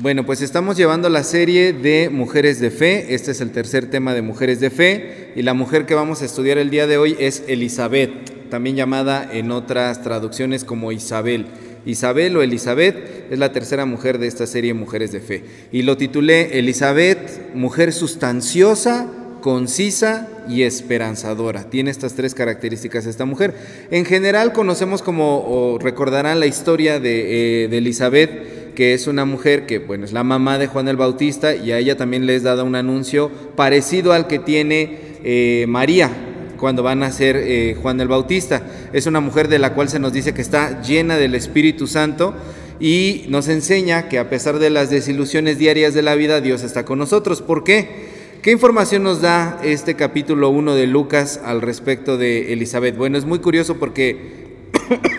Bueno, 0.00 0.24
pues 0.24 0.40
estamos 0.40 0.78
llevando 0.78 1.10
la 1.10 1.22
serie 1.22 1.74
de 1.74 2.08
Mujeres 2.08 2.58
de 2.58 2.70
Fe. 2.70 3.14
Este 3.14 3.32
es 3.32 3.42
el 3.42 3.50
tercer 3.50 3.90
tema 3.90 4.14
de 4.14 4.22
Mujeres 4.22 4.58
de 4.58 4.70
Fe. 4.70 5.32
Y 5.36 5.42
la 5.42 5.52
mujer 5.52 5.84
que 5.84 5.94
vamos 5.94 6.22
a 6.22 6.24
estudiar 6.24 6.56
el 6.56 6.70
día 6.70 6.86
de 6.86 6.96
hoy 6.96 7.16
es 7.18 7.44
Elizabeth, 7.48 8.48
también 8.48 8.76
llamada 8.76 9.28
en 9.30 9.50
otras 9.50 10.02
traducciones 10.02 10.64
como 10.64 10.90
Isabel. 10.90 11.48
Isabel 11.84 12.34
o 12.34 12.40
Elizabeth 12.40 12.96
es 13.30 13.38
la 13.38 13.52
tercera 13.52 13.84
mujer 13.84 14.16
de 14.16 14.26
esta 14.26 14.46
serie 14.46 14.72
Mujeres 14.72 15.12
de 15.12 15.20
Fe. 15.20 15.44
Y 15.70 15.82
lo 15.82 15.98
titulé 15.98 16.58
Elizabeth, 16.58 17.54
mujer 17.54 17.92
sustanciosa, 17.92 19.06
concisa 19.42 20.30
y 20.48 20.62
esperanzadora. 20.62 21.64
Tiene 21.68 21.90
estas 21.90 22.14
tres 22.14 22.34
características 22.34 23.04
esta 23.04 23.26
mujer. 23.26 23.52
En 23.90 24.06
general 24.06 24.54
conocemos 24.54 25.02
como, 25.02 25.76
recordarán 25.78 26.40
la 26.40 26.46
historia 26.46 26.98
de, 27.00 27.64
eh, 27.64 27.68
de 27.68 27.78
Elizabeth, 27.78 28.59
que 28.80 28.94
es 28.94 29.08
una 29.08 29.26
mujer 29.26 29.66
que, 29.66 29.78
bueno, 29.78 30.06
es 30.06 30.12
la 30.14 30.24
mamá 30.24 30.56
de 30.56 30.66
Juan 30.66 30.88
el 30.88 30.96
Bautista 30.96 31.54
y 31.54 31.70
a 31.70 31.76
ella 31.76 31.98
también 31.98 32.24
les 32.24 32.44
dado 32.44 32.64
un 32.64 32.74
anuncio 32.74 33.30
parecido 33.54 34.14
al 34.14 34.26
que 34.26 34.38
tiene 34.38 34.96
eh, 35.22 35.66
María 35.68 36.10
cuando 36.56 36.82
van 36.82 37.02
a 37.02 37.12
ser 37.12 37.36
eh, 37.36 37.76
Juan 37.82 38.00
el 38.00 38.08
Bautista. 38.08 38.62
Es 38.94 39.04
una 39.04 39.20
mujer 39.20 39.48
de 39.48 39.58
la 39.58 39.74
cual 39.74 39.90
se 39.90 39.98
nos 39.98 40.14
dice 40.14 40.32
que 40.32 40.40
está 40.40 40.80
llena 40.80 41.18
del 41.18 41.34
Espíritu 41.34 41.86
Santo 41.86 42.32
y 42.80 43.26
nos 43.28 43.48
enseña 43.48 44.08
que 44.08 44.18
a 44.18 44.30
pesar 44.30 44.58
de 44.58 44.70
las 44.70 44.88
desilusiones 44.88 45.58
diarias 45.58 45.92
de 45.92 46.00
la 46.00 46.14
vida, 46.14 46.40
Dios 46.40 46.62
está 46.62 46.86
con 46.86 46.98
nosotros. 46.98 47.42
¿Por 47.42 47.64
qué? 47.64 47.86
¿Qué 48.40 48.50
información 48.50 49.02
nos 49.02 49.20
da 49.20 49.60
este 49.62 49.94
capítulo 49.94 50.48
1 50.48 50.74
de 50.74 50.86
Lucas 50.86 51.38
al 51.44 51.60
respecto 51.60 52.16
de 52.16 52.54
Elizabeth? 52.54 52.96
Bueno, 52.96 53.18
es 53.18 53.26
muy 53.26 53.40
curioso 53.40 53.76
porque 53.76 54.56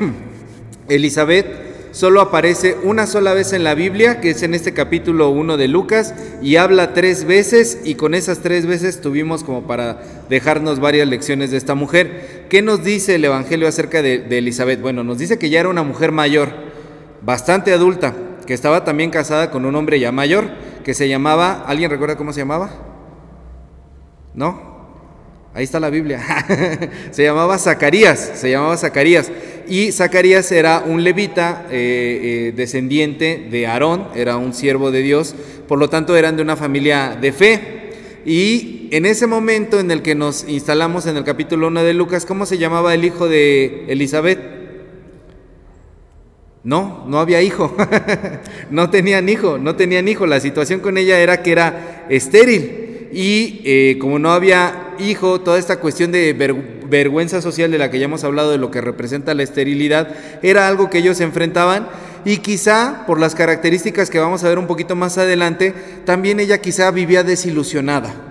Elizabeth 0.90 1.71
solo 1.92 2.22
aparece 2.22 2.78
una 2.84 3.06
sola 3.06 3.34
vez 3.34 3.54
en 3.54 3.64
la 3.64 3.76
Biblia, 3.76 4.20
que 4.20 4.32
es 4.32 4.44
en 4.44 4.54
este 4.54 4.74
capítulo 4.74 5.30
1 5.30 5.58
de 5.58 5.68
Lucas, 5.68 6.14
y 6.42 6.56
habla 6.56 6.94
tres 6.94 7.26
veces, 7.26 7.80
y 7.84 7.96
con 7.96 8.14
esas 8.14 8.40
tres 8.40 8.66
veces 8.66 9.02
tuvimos 9.02 9.44
como 9.44 9.68
para 9.68 10.02
dejarnos 10.30 10.80
varias 10.80 11.08
lecciones 11.08 11.52
de 11.52 11.58
esta 11.58 11.76
mujer. 11.76 12.46
¿Qué 12.50 12.62
nos 12.62 12.84
dice 12.84 13.16
el 13.16 13.26
Evangelio 13.26 13.68
acerca 13.68 14.02
de, 14.02 14.20
de 14.20 14.38
Elizabeth? 14.38 14.82
Bueno, 14.82 15.04
nos 15.04 15.18
dice 15.18 15.38
que 15.38 15.50
ya 15.50 15.60
era 15.60 15.70
una 15.70 15.84
mujer 15.84 16.12
mayor, 16.12 16.50
bastante 17.22 17.74
adulta, 17.74 18.16
que 18.48 18.54
estaba 18.54 18.84
también 18.84 19.12
casada 19.12 19.52
con 19.52 19.66
un 19.66 19.76
hombre 19.76 20.00
ya 20.00 20.12
mayor, 20.12 20.50
que 20.84 20.94
se 20.94 21.08
llamaba, 21.08 21.64
¿alguien 21.68 21.92
recuerda 21.92 22.18
cómo 22.18 22.34
se 22.34 22.40
llamaba? 22.40 22.72
¿No? 24.34 24.71
Ahí 25.54 25.66
está 25.66 25.82
la 25.82 25.90
Biblia. 25.90 26.22
se 27.12 27.24
llamaba 27.24 27.58
Zacarías, 27.58 28.32
se 28.36 28.52
llamaba 28.52 28.78
Zacarías. 28.78 29.30
Y 29.68 29.92
Zacarías 29.92 30.50
era 30.52 30.84
un 30.86 31.04
levita 31.04 31.66
eh, 31.70 32.50
eh, 32.50 32.54
descendiente 32.56 33.48
de 33.52 33.68
Aarón, 33.68 34.08
era 34.16 34.38
un 34.38 34.54
siervo 34.54 34.92
de 34.92 35.02
Dios, 35.02 35.36
por 35.68 35.78
lo 35.78 35.90
tanto 35.90 36.16
eran 36.16 36.38
de 36.38 36.42
una 36.42 36.56
familia 36.56 37.18
de 37.20 37.32
fe. 37.34 37.62
Y 38.26 38.88
en 38.92 39.06
ese 39.06 39.28
momento 39.28 39.80
en 39.80 39.92
el 39.92 40.02
que 40.02 40.16
nos 40.16 40.48
instalamos 40.48 41.06
en 41.06 41.18
el 41.18 41.24
capítulo 41.26 41.68
1 41.68 41.84
de 41.84 41.94
Lucas, 41.94 42.26
¿cómo 42.26 42.46
se 42.46 42.58
llamaba 42.58 42.94
el 42.94 43.04
hijo 43.04 43.28
de 43.28 43.86
Elizabeth? 43.90 44.40
No, 46.64 47.04
no 47.08 47.20
había 47.20 47.42
hijo, 47.42 47.76
no 48.70 48.90
tenían 48.90 49.28
hijo, 49.28 49.58
no 49.58 49.76
tenían 49.76 50.08
hijo. 50.08 50.28
La 50.28 50.40
situación 50.40 50.80
con 50.80 50.98
ella 50.98 51.20
era 51.20 51.42
que 51.42 51.52
era 51.52 52.06
estéril 52.10 52.91
y 53.12 53.62
eh, 53.66 53.98
como 54.00 54.20
no 54.20 54.32
había 54.32 54.96
hijo, 55.00 55.42
toda 55.42 55.60
esta 55.60 55.80
cuestión 55.80 56.12
de 56.12 56.34
vergüenza 56.88 57.42
social 57.42 57.72
de 57.72 57.78
la 57.78 57.92
que 57.92 58.00
ya 58.00 58.06
hemos 58.06 58.24
hablado, 58.24 58.52
de 58.52 58.58
lo 58.58 58.72
que 58.72 58.82
representa 58.82 59.34
la 59.34 59.44
esterilidad, 59.44 60.16
era 60.42 60.68
algo 60.68 60.90
que 60.90 61.00
ellos 61.00 61.20
enfrentaban. 61.22 61.88
Y 62.24 62.38
quizá 62.38 63.04
por 63.08 63.20
las 63.20 63.34
características 63.34 64.12
que 64.12 64.20
vamos 64.20 64.44
a 64.44 64.50
ver 64.50 64.60
un 64.60 64.68
poquito 64.68 64.96
más 64.96 65.18
adelante, 65.18 65.74
también 66.06 66.40
ella 66.40 66.62
quizá 66.62 66.92
vivía 66.92 67.24
desilusionada 67.24 68.31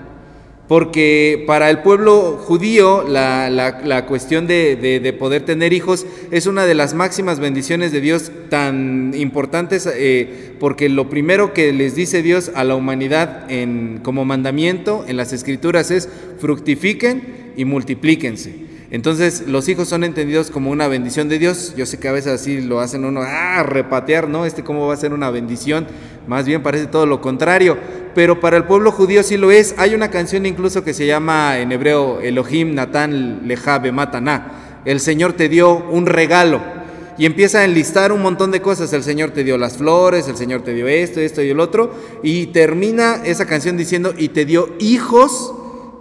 porque 0.71 1.43
para 1.49 1.69
el 1.69 1.81
pueblo 1.81 2.39
judío 2.41 3.03
la, 3.03 4.05
cuestión 4.07 4.47
de, 4.47 5.17
poder 5.19 5.45
tener 5.45 5.73
hijos 5.73 6.07
es 6.31 6.47
una 6.47 6.65
de 6.65 6.77
las 6.77 6.95
máximas 6.95 7.41
bendiciones 7.41 7.91
de 7.91 8.01
Dios 8.01 8.31
tan 8.51 9.13
importantes, 9.17 9.89
eh, 9.93 10.53
porque 10.61 10.89
lo 10.89 11.11
primero 11.11 11.53
que 11.55 11.73
les 11.73 11.97
dice 11.97 12.23
Dios 12.23 12.53
a 12.55 12.63
la 12.63 12.77
humanidad 12.77 13.51
en, 13.51 13.99
como 14.05 14.25
mandamiento 14.25 15.05
en 15.09 15.17
las 15.17 15.33
escrituras 15.33 15.91
es 15.91 16.09
fructifiquen 16.39 17.53
y 17.57 17.65
multiplíquense. 17.65 18.71
Entonces 18.93 19.47
los 19.47 19.69
hijos 19.69 19.89
son 19.89 20.03
entendidos 20.03 20.51
como 20.51 20.71
una 20.71 20.89
bendición 20.89 21.29
de 21.29 21.39
Dios. 21.39 21.75
Yo 21.77 21.87
sé 21.87 21.99
que 21.99 22.09
a 22.09 22.13
veces 22.13 22.33
así 22.33 22.61
lo 22.61 22.81
hacen 22.81 23.05
uno, 23.05 23.23
ah, 23.23 23.63
repatear, 23.63 24.29
¿no? 24.29 24.47
Este 24.47 24.65
cómo 24.65 24.87
va 24.89 24.95
a 24.95 24.97
ser 24.97 25.13
una 25.13 25.31
bendición. 25.31 25.87
Más 26.31 26.47
bien 26.47 26.63
parece 26.63 26.87
todo 26.87 27.07
lo 27.07 27.21
contrario. 27.21 27.77
Pero 28.15 28.39
para 28.39 28.57
el 28.57 28.63
pueblo 28.63 28.93
judío 28.93 29.25
sí 29.25 29.37
lo 29.37 29.51
es. 29.51 29.75
Hay 29.79 29.97
una 29.97 30.11
canción 30.11 30.47
incluso 30.47 30.85
que 30.85 30.95
se 30.95 31.05
llama 31.05 31.59
en 31.59 31.73
hebreo 31.73 32.21
Elohim 32.21 32.73
Natan 32.73 33.49
Lejabe 33.49 33.91
Mataná. 33.91 34.81
El 34.85 35.01
Señor 35.01 35.33
te 35.33 35.49
dio 35.49 35.75
un 35.75 36.07
regalo. 36.07 36.61
Y 37.19 37.27
empieza 37.27 37.59
a 37.59 37.65
enlistar 37.65 38.13
un 38.13 38.23
montón 38.23 38.53
de 38.53 38.63
cosas. 38.63 38.93
El 38.93 39.03
Señor 39.03 39.33
te 39.33 39.43
dio 39.43 39.59
las 39.59 39.77
flores, 39.77 40.29
el 40.29 40.37
Señor 40.37 40.63
te 40.63 40.73
dio 40.73 40.87
esto, 40.87 41.19
esto 41.19 41.43
y 41.43 41.51
el 41.51 41.59
otro. 41.59 41.93
Y 42.23 42.47
termina 42.47 43.23
esa 43.25 43.47
canción 43.47 43.77
diciendo, 43.77 44.15
y 44.17 44.29
te 44.29 44.45
dio 44.45 44.69
hijos 44.79 45.53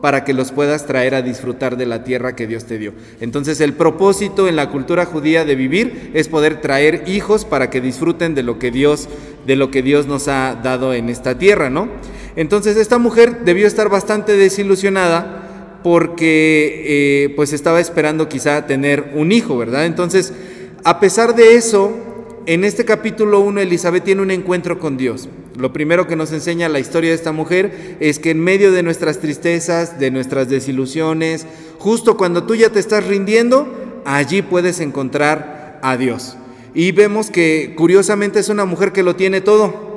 para 0.02 0.24
que 0.24 0.34
los 0.34 0.52
puedas 0.52 0.86
traer 0.86 1.16
a 1.16 1.22
disfrutar 1.22 1.78
de 1.78 1.86
la 1.86 2.04
tierra 2.04 2.36
que 2.36 2.48
Dios 2.48 2.66
te 2.66 2.78
dio. 2.78 2.94
Entonces 3.20 3.60
el 3.62 3.74
propósito 3.74 4.48
en 4.48 4.56
la 4.56 4.70
cultura 4.70 5.06
judía 5.06 5.46
de 5.46 5.56
vivir 5.56 6.12
es 6.14 6.28
poder 6.28 6.62
traer 6.62 7.04
hijos 7.08 7.46
para 7.46 7.70
que 7.70 7.82
disfruten 7.82 8.36
de 8.36 8.44
lo 8.44 8.60
que 8.60 8.72
Dios 8.72 9.10
de 9.46 9.56
lo 9.56 9.72
que 9.72 9.82
Dios 9.82 10.06
nos 10.06 10.28
ha 10.28 10.60
dado 10.62 10.94
en 10.94 11.10
esta 11.10 11.38
tierra, 11.38 11.70
¿no? 11.70 11.90
Entonces 12.36 12.78
esta 12.78 12.98
mujer 13.00 13.44
debió 13.46 13.66
estar 13.66 13.90
bastante 13.90 14.38
desilusionada 14.38 15.80
porque 15.84 16.84
eh, 16.86 17.34
pues 17.36 17.54
estaba 17.54 17.80
esperando 17.80 18.30
quizá 18.30 18.68
tener 18.68 19.12
un 19.16 19.32
hijo, 19.32 19.58
¿verdad? 19.58 19.86
Entonces, 19.86 20.34
a 20.84 21.00
pesar 21.00 21.36
de 21.36 21.56
eso, 21.56 21.98
en 22.46 22.64
este 22.64 22.86
capítulo 22.86 23.40
1 23.40 23.62
Elizabeth 23.62 24.04
tiene 24.04 24.22
un 24.22 24.32
encuentro 24.32 24.80
con 24.80 24.98
Dios. 24.98 25.30
Lo 25.60 25.74
primero 25.74 26.08
que 26.08 26.16
nos 26.16 26.32
enseña 26.32 26.70
la 26.70 26.80
historia 26.80 27.10
de 27.10 27.18
esta 27.18 27.34
mujer 27.34 27.98
es 28.00 28.18
que 28.18 28.32
en 28.32 28.40
medio 28.40 28.72
de 28.72 28.82
nuestras 28.82 29.20
tristezas, 29.20 30.00
de 30.00 30.10
nuestras 30.10 30.48
desilusiones, 30.48 31.46
justo 31.78 32.16
cuando 32.16 32.46
tú 32.46 32.56
ya 32.56 32.70
te 32.70 32.80
estás 32.80 33.06
rindiendo, 33.06 33.68
allí 34.06 34.42
puedes 34.42 34.80
encontrar 34.80 35.80
a 35.84 35.98
Dios. 35.98 36.38
Y 36.74 36.94
vemos 36.94 37.30
que 37.30 37.74
curiosamente 37.76 38.40
es 38.40 38.48
una 38.48 38.64
mujer 38.64 38.94
que 38.94 39.04
lo 39.04 39.18
tiene 39.18 39.42
todo. 39.42 39.90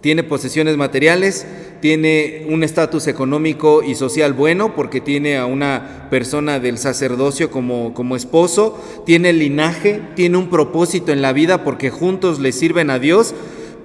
Tiene 0.00 0.22
posesiones 0.22 0.76
materiales, 0.76 1.44
tiene 1.80 2.46
un 2.48 2.62
estatus 2.62 3.08
económico 3.08 3.82
y 3.82 3.94
social 3.94 4.32
bueno 4.32 4.76
porque 4.76 5.00
tiene 5.00 5.38
a 5.38 5.46
una 5.46 6.08
persona 6.08 6.60
del 6.60 6.78
sacerdocio 6.78 7.50
como, 7.50 7.94
como 7.94 8.14
esposo, 8.14 8.78
tiene 9.04 9.32
linaje, 9.32 10.00
tiene 10.14 10.36
un 10.36 10.50
propósito 10.50 11.10
en 11.10 11.20
la 11.20 11.32
vida 11.32 11.64
porque 11.64 11.90
juntos 11.90 12.38
le 12.38 12.52
sirven 12.52 12.90
a 12.90 12.98
Dios, 12.98 13.34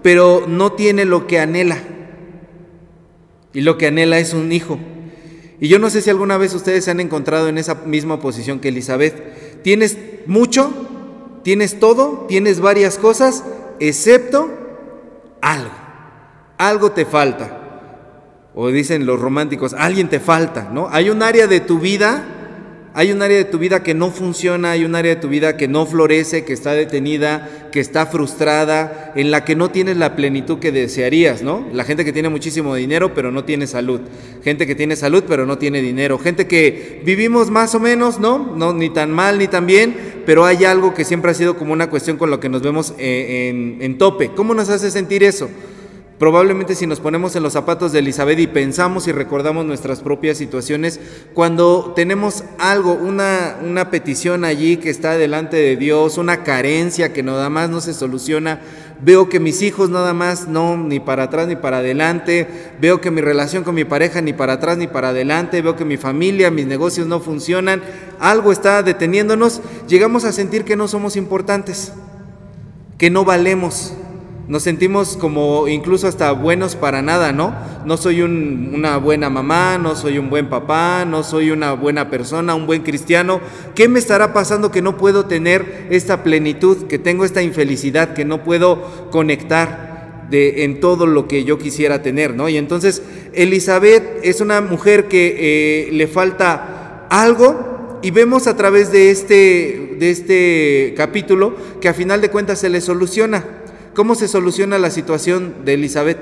pero 0.02 0.46
no 0.48 0.74
tiene 0.74 1.06
lo 1.06 1.28
que 1.28 1.40
anhela. 1.40 1.78
Y 3.54 3.62
lo 3.62 3.78
que 3.78 3.88
anhela 3.88 4.20
es 4.20 4.34
un 4.34 4.52
hijo. 4.52 4.80
Y 5.60 5.68
yo 5.68 5.80
no 5.80 5.90
sé 5.90 6.02
si 6.02 6.10
alguna 6.10 6.38
vez 6.38 6.54
ustedes 6.54 6.86
se 6.86 6.92
han 6.92 7.00
encontrado 7.00 7.50
en 7.50 7.58
esa 7.58 7.76
misma 7.76 8.20
posición 8.20 8.60
que 8.60 8.70
Elizabeth. 8.70 9.62
Tienes 9.62 9.98
mucho, 10.26 10.72
tienes 11.44 11.80
todo, 11.80 12.26
tienes 12.28 12.60
varias 12.60 12.98
cosas, 12.98 13.44
excepto 13.80 14.50
algo. 15.42 15.72
Algo 16.58 16.92
te 16.92 17.06
falta 17.06 17.60
o 18.62 18.70
dicen 18.70 19.06
los 19.06 19.20
románticos, 19.20 19.74
alguien 19.74 20.10
te 20.10 20.20
falta, 20.20 20.70
¿no? 20.74 20.90
Hay 20.92 21.10
un 21.10 21.24
área 21.24 21.48
de 21.48 21.60
tu 21.60 21.80
vida, 21.80 22.26
hay 22.94 23.12
un 23.12 23.22
área 23.22 23.38
de 23.38 23.46
tu 23.46 23.60
vida 23.60 23.84
que 23.84 23.94
no 23.94 24.10
funciona, 24.10 24.72
hay 24.72 24.84
un 24.84 24.96
área 24.96 25.16
de 25.16 25.22
tu 25.22 25.30
vida 25.30 25.58
que 25.58 25.68
no 25.68 25.86
florece, 25.86 26.44
que 26.44 26.54
está 26.54 26.74
detenida, 26.74 27.70
que 27.72 27.80
está 27.80 28.08
frustrada, 28.08 29.14
en 29.16 29.32
la 29.32 29.46
que 29.46 29.56
no 29.56 29.70
tienes 29.70 29.98
la 29.98 30.16
plenitud 30.16 30.60
que 30.60 30.72
desearías, 30.72 31.44
¿no? 31.44 31.68
La 31.72 31.84
gente 31.84 32.04
que 32.04 32.14
tiene 32.14 32.30
muchísimo 32.30 32.74
dinero 32.76 33.14
pero 33.14 33.32
no 33.32 33.44
tiene 33.44 33.68
salud, 33.68 34.02
gente 34.44 34.66
que 34.66 34.76
tiene 34.76 34.96
salud 34.96 35.24
pero 35.28 35.46
no 35.46 35.58
tiene 35.58 35.82
dinero, 35.82 36.18
gente 36.18 36.48
que 36.48 37.02
vivimos 37.06 37.52
más 37.52 37.76
o 37.76 37.80
menos, 37.80 38.20
¿no? 38.20 38.56
No 38.56 38.74
ni 38.74 38.90
tan 38.90 39.12
mal 39.12 39.38
ni 39.38 39.48
tan 39.48 39.68
bien, 39.68 39.96
pero 40.26 40.46
hay 40.46 40.66
algo 40.66 40.94
que 40.94 41.06
siempre 41.06 41.32
ha 41.32 41.36
sido 41.36 41.58
como 41.58 41.74
una 41.74 41.90
cuestión 41.90 42.18
con 42.18 42.32
lo 42.32 42.40
que 42.40 42.50
nos 42.50 42.62
vemos 42.62 42.94
eh, 42.98 43.50
en, 43.50 43.78
en 43.82 43.98
tope. 43.98 44.32
¿Cómo 44.36 44.54
nos 44.54 44.70
hace 44.70 44.90
sentir 44.90 45.24
eso? 45.24 45.50
Probablemente 46.20 46.76
si 46.76 46.86
nos 46.86 47.00
ponemos 47.00 47.38
en 47.38 47.44
los 47.44 47.54
zapatos 47.54 47.94
de 47.94 48.00
Elizabeth 48.00 48.40
y 48.40 48.48
pensamos 48.48 49.08
y 49.08 49.14
recordamos 49.14 49.66
nuestras 49.66 50.02
propias 50.02 50.38
situaciones, 50.38 51.00
cuando 51.34 51.94
tenemos 51.96 52.44
algo, 52.58 52.92
una, 52.92 53.56
una 53.64 53.90
petición 53.90 54.44
allí 54.44 54.76
que 54.76 54.90
está 54.90 55.18
delante 55.18 55.56
de 55.56 55.78
Dios, 55.78 56.18
una 56.18 56.44
carencia 56.44 57.14
que 57.14 57.24
nada 57.24 57.50
más 57.50 57.70
no 57.70 57.80
se 57.80 57.94
soluciona, 57.94 58.60
veo 59.02 59.30
que 59.30 59.40
mis 59.40 59.62
hijos 59.62 59.90
nada 59.90 60.14
más 60.14 60.50
no, 60.50 60.76
ni 60.76 61.00
para 61.00 61.24
atrás 61.24 61.48
ni 61.48 61.56
para 61.56 61.78
adelante, 61.78 62.50
veo 62.82 63.00
que 63.00 63.12
mi 63.12 63.22
relación 63.22 63.64
con 63.64 63.76
mi 63.76 63.86
pareja 63.86 64.20
ni 64.20 64.34
para 64.34 64.54
atrás 64.54 64.78
ni 64.78 64.88
para 64.88 65.10
adelante, 65.10 65.62
veo 65.62 65.78
que 65.78 65.86
mi 65.86 65.96
familia, 65.96 66.52
mis 66.52 66.68
negocios 66.68 67.08
no 67.08 67.22
funcionan, 67.22 67.82
algo 68.20 68.52
está 68.52 68.84
deteniéndonos, 68.84 69.62
llegamos 69.88 70.26
a 70.26 70.34
sentir 70.34 70.66
que 70.66 70.76
no 70.76 70.90
somos 70.90 71.16
importantes, 71.16 71.94
que 72.98 73.10
no 73.10 73.24
valemos 73.24 73.94
Nos 74.50 74.64
sentimos 74.64 75.16
como 75.16 75.68
incluso 75.68 76.08
hasta 76.08 76.32
buenos 76.32 76.76
para 76.76 77.04
nada, 77.04 77.32
¿no? 77.32 77.54
No 77.86 77.98
soy 77.98 78.24
una 78.24 78.98
buena 78.98 79.30
mamá, 79.30 79.78
no 79.78 79.96
soy 79.96 80.18
un 80.18 80.32
buen 80.32 80.50
papá, 80.50 81.06
no 81.06 81.22
soy 81.22 81.52
una 81.52 81.74
buena 81.74 82.10
persona, 82.10 82.56
un 82.56 82.66
buen 82.66 82.82
cristiano. 82.82 83.42
¿Qué 83.76 83.88
me 83.88 84.00
estará 84.00 84.34
pasando 84.34 84.72
que 84.72 84.82
no 84.82 84.98
puedo 84.98 85.26
tener 85.26 85.86
esta 85.92 86.24
plenitud, 86.24 86.88
que 86.88 86.98
tengo 86.98 87.26
esta 87.26 87.44
infelicidad, 87.44 88.16
que 88.16 88.26
no 88.26 88.44
puedo 88.44 89.10
conectar 89.12 90.28
en 90.32 90.80
todo 90.80 91.06
lo 91.06 91.28
que 91.28 91.44
yo 91.44 91.60
quisiera 91.60 92.02
tener, 92.02 92.34
¿no? 92.34 92.50
Y 92.50 92.58
entonces 92.58 93.04
Elizabeth 93.34 94.20
es 94.24 94.42
una 94.42 94.62
mujer 94.62 95.08
que 95.08 95.36
eh, 95.90 95.92
le 95.92 96.08
falta 96.08 97.06
algo 97.12 98.00
y 98.02 98.10
vemos 98.10 98.48
a 98.48 98.58
través 98.58 98.92
de 98.92 99.12
este, 99.12 99.96
de 100.00 100.10
este 100.10 100.96
capítulo 100.98 101.56
que 101.80 101.88
a 101.88 101.94
final 101.94 102.20
de 102.20 102.30
cuentas 102.30 102.60
se 102.60 102.70
le 102.70 102.82
soluciona. 102.82 103.59
¿Cómo 104.00 104.16
se 104.16 104.30
soluciona 104.30 104.78
la 104.78 104.92
situación 104.92 105.66
de 105.66 105.74
Elizabeth? 105.74 106.20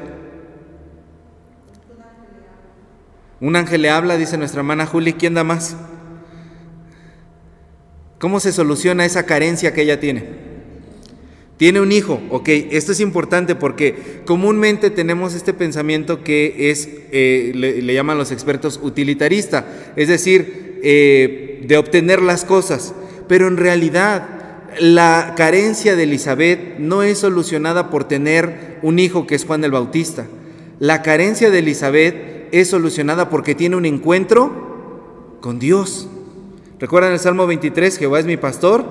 Un 3.40 3.56
ángel 3.56 3.84
le 3.84 3.92
habla, 3.92 4.18
dice 4.18 4.36
nuestra 4.36 4.62
hermana 4.62 4.88
Juli, 4.88 5.14
¿quién 5.14 5.36
da 5.36 5.44
más? 5.44 5.78
¿Cómo 8.18 8.40
se 8.40 8.52
soluciona 8.52 9.06
esa 9.06 9.28
carencia 9.28 9.76
que 9.76 9.84
ella 9.84 10.00
tiene? 10.00 10.24
Tiene 11.58 11.80
un 11.80 11.92
hijo, 11.92 12.20
ok, 12.32 12.50
esto 12.72 12.94
es 12.94 13.00
importante 13.00 13.54
porque 13.54 14.24
comúnmente 14.26 14.90
tenemos 14.90 15.36
este 15.36 15.54
pensamiento 15.54 16.24
que 16.24 16.72
es, 16.72 16.90
eh, 17.12 17.52
le, 17.54 17.94
llaman 17.94 18.18
los 18.18 18.32
expertos 18.32 18.80
utilitarista, 18.82 19.94
es 19.96 20.08
decir, 20.08 20.80
eh, 20.82 21.64
de 21.68 21.78
obtener 21.78 22.24
las 22.24 22.44
cosas, 22.44 22.96
pero 23.28 23.48
en 23.48 23.58
realidad 23.58 24.37
la 24.80 25.34
carencia 25.36 25.96
de 25.96 26.04
Elizabeth 26.04 26.78
no 26.80 27.04
es 27.04 27.20
solucionada 27.20 27.90
por 27.90 28.04
tener 28.04 28.78
un 28.82 29.00
hijo 29.00 29.28
que 29.28 29.36
es 29.36 29.46
Juan 29.46 29.64
el 29.64 29.72
Bautista. 29.72 30.26
La 30.80 31.02
carencia 31.02 31.50
de 31.50 31.60
Elizabeth 31.60 32.50
es 32.52 32.70
solucionada 32.70 33.30
porque 33.30 33.56
tiene 33.56 33.76
un 33.76 33.86
encuentro 33.86 35.38
con 35.42 35.60
Dios. 35.60 36.08
¿Recuerdan 36.80 37.14
el 37.14 37.20
Salmo 37.20 37.48
23? 37.48 37.98
Jehová 37.98 38.20
es 38.20 38.26
mi 38.26 38.38
pastor, 38.38 38.86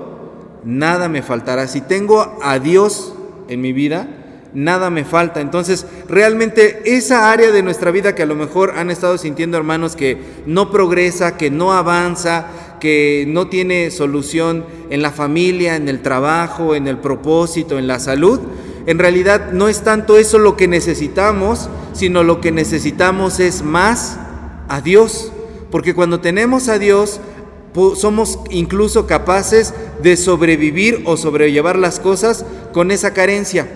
nada 0.63 1.07
me 1.07 1.21
faltará. 1.21 1.67
Si 1.67 1.81
tengo 1.81 2.37
a 2.41 2.59
Dios 2.59 3.13
en 3.47 3.61
mi 3.61 3.71
vida, 3.71 4.07
nada 4.53 4.89
me 4.89 5.05
falta. 5.05 5.39
Entonces, 5.39 5.85
realmente 6.09 6.81
esa 6.85 7.31
área 7.31 7.51
de 7.51 7.63
nuestra 7.63 7.91
vida 7.91 8.15
que 8.15 8.23
a 8.23 8.27
lo 8.27 8.35
mejor 8.35 8.73
han 8.75 8.89
estado 8.89 9.17
sintiendo 9.17 9.57
hermanos 9.57 9.95
que 9.95 10.17
no 10.45 10.71
progresa, 10.71 11.37
que 11.37 11.51
no 11.51 11.73
avanza, 11.73 12.47
que 12.79 13.25
no 13.27 13.47
tiene 13.47 13.91
solución 13.91 14.65
en 14.89 15.01
la 15.01 15.11
familia, 15.11 15.75
en 15.75 15.89
el 15.89 16.01
trabajo, 16.01 16.75
en 16.75 16.87
el 16.87 16.97
propósito, 16.97 17.77
en 17.77 17.87
la 17.87 17.99
salud, 17.99 18.39
en 18.87 18.99
realidad 18.99 19.51
no 19.51 19.67
es 19.67 19.81
tanto 19.81 20.17
eso 20.17 20.39
lo 20.39 20.55
que 20.55 20.69
necesitamos, 20.69 21.69
sino 21.91 22.23
lo 22.23 22.39
que 22.39 22.53
necesitamos 22.53 23.41
es 23.41 23.61
más 23.61 24.17
a 24.69 24.79
Dios. 24.79 25.33
Porque 25.69 25.93
cuando 25.93 26.21
tenemos 26.21 26.69
a 26.69 26.79
Dios, 26.79 27.19
somos 27.95 28.39
incluso 28.49 29.05
capaces 29.05 29.73
de 30.01 30.15
sobrevivir 30.15 31.03
o 31.05 31.17
sobrellevar 31.17 31.77
las 31.77 31.99
cosas 31.99 32.45
con 32.73 32.91
esa 32.91 33.13
carencia. 33.13 33.67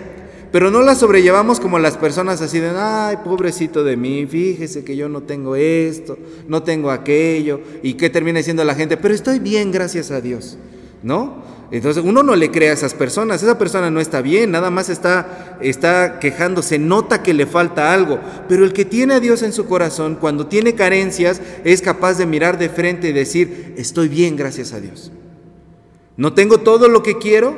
Pero 0.52 0.70
no 0.70 0.82
la 0.82 0.94
sobrellevamos 0.94 1.60
como 1.60 1.78
las 1.78 1.96
personas 1.96 2.42
así 2.42 2.60
de, 2.60 2.70
ay, 2.76 3.16
pobrecito 3.24 3.82
de 3.84 3.96
mí, 3.96 4.26
fíjese 4.26 4.84
que 4.84 4.96
yo 4.96 5.08
no 5.08 5.22
tengo 5.22 5.56
esto, 5.56 6.18
no 6.46 6.62
tengo 6.62 6.90
aquello, 6.90 7.60
y 7.82 7.94
qué 7.94 8.10
termina 8.10 8.38
diciendo 8.38 8.62
la 8.62 8.74
gente, 8.74 8.98
pero 8.98 9.14
estoy 9.14 9.38
bien, 9.38 9.72
gracias 9.72 10.10
a 10.10 10.20
Dios, 10.20 10.58
¿no? 11.02 11.42
Entonces 11.70 12.04
uno 12.04 12.22
no 12.22 12.36
le 12.36 12.50
cree 12.50 12.68
a 12.68 12.74
esas 12.74 12.92
personas, 12.92 13.42
esa 13.42 13.56
persona 13.56 13.90
no 13.90 13.98
está 13.98 14.20
bien, 14.20 14.50
nada 14.50 14.70
más 14.70 14.90
está, 14.90 15.58
está 15.62 16.18
quejándose, 16.20 16.78
nota 16.78 17.22
que 17.22 17.32
le 17.32 17.46
falta 17.46 17.94
algo, 17.94 18.20
pero 18.46 18.66
el 18.66 18.74
que 18.74 18.84
tiene 18.84 19.14
a 19.14 19.20
Dios 19.20 19.42
en 19.42 19.54
su 19.54 19.64
corazón, 19.64 20.18
cuando 20.20 20.48
tiene 20.48 20.74
carencias, 20.74 21.40
es 21.64 21.80
capaz 21.80 22.18
de 22.18 22.26
mirar 22.26 22.58
de 22.58 22.68
frente 22.68 23.08
y 23.08 23.12
decir, 23.12 23.72
estoy 23.78 24.08
bien, 24.08 24.36
gracias 24.36 24.74
a 24.74 24.80
Dios. 24.80 25.12
No 26.18 26.34
tengo 26.34 26.58
todo 26.58 26.88
lo 26.88 27.02
que 27.02 27.16
quiero, 27.16 27.56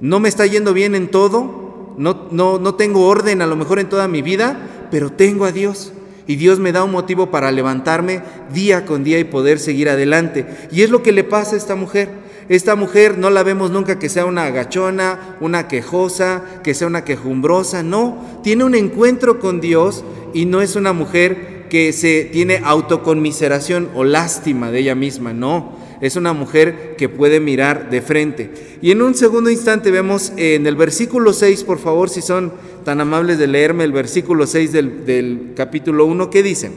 no 0.00 0.18
me 0.18 0.28
está 0.28 0.44
yendo 0.46 0.74
bien 0.74 0.96
en 0.96 1.08
todo, 1.08 1.61
no, 1.98 2.28
no, 2.30 2.58
no 2.58 2.74
tengo 2.74 3.06
orden 3.06 3.42
a 3.42 3.46
lo 3.46 3.56
mejor 3.56 3.78
en 3.78 3.88
toda 3.88 4.08
mi 4.08 4.22
vida, 4.22 4.86
pero 4.90 5.10
tengo 5.10 5.44
a 5.44 5.52
Dios. 5.52 5.92
Y 6.26 6.36
Dios 6.36 6.58
me 6.58 6.72
da 6.72 6.84
un 6.84 6.92
motivo 6.92 7.30
para 7.30 7.50
levantarme 7.50 8.22
día 8.52 8.84
con 8.86 9.04
día 9.04 9.18
y 9.18 9.24
poder 9.24 9.58
seguir 9.58 9.88
adelante. 9.88 10.46
Y 10.70 10.82
es 10.82 10.90
lo 10.90 11.02
que 11.02 11.12
le 11.12 11.24
pasa 11.24 11.54
a 11.54 11.58
esta 11.58 11.74
mujer. 11.74 12.08
Esta 12.48 12.74
mujer 12.76 13.18
no 13.18 13.30
la 13.30 13.42
vemos 13.42 13.70
nunca 13.70 13.98
que 13.98 14.08
sea 14.08 14.24
una 14.24 14.44
agachona, 14.44 15.36
una 15.40 15.68
quejosa, 15.68 16.44
que 16.62 16.74
sea 16.74 16.86
una 16.86 17.04
quejumbrosa. 17.04 17.82
No, 17.82 18.40
tiene 18.42 18.64
un 18.64 18.74
encuentro 18.74 19.40
con 19.40 19.60
Dios 19.60 20.04
y 20.34 20.46
no 20.46 20.60
es 20.60 20.76
una 20.76 20.92
mujer 20.92 21.66
que 21.68 21.92
se 21.92 22.24
tiene 22.24 22.60
autoconmiseración 22.64 23.88
o 23.94 24.04
lástima 24.04 24.70
de 24.70 24.80
ella 24.80 24.94
misma. 24.94 25.32
No, 25.32 25.72
es 26.02 26.16
una 26.16 26.32
mujer 26.32 26.96
que 26.98 27.08
puede 27.08 27.38
mirar 27.38 27.88
de 27.88 28.02
frente. 28.02 28.50
Y 28.82 28.90
en 28.90 29.02
un 29.02 29.14
segundo 29.14 29.50
instante 29.50 29.92
vemos 29.92 30.32
en 30.36 30.66
el 30.66 30.74
versículo 30.74 31.32
6, 31.32 31.62
por 31.62 31.78
favor, 31.78 32.10
si 32.10 32.20
son 32.20 32.52
tan 32.84 33.00
amables 33.00 33.38
de 33.38 33.46
leerme 33.46 33.84
el 33.84 33.92
versículo 33.92 34.48
6 34.48 34.72
del, 34.72 35.52
capítulo 35.54 36.04
1, 36.06 36.28
¿qué 36.28 36.42
dice? 36.42 36.72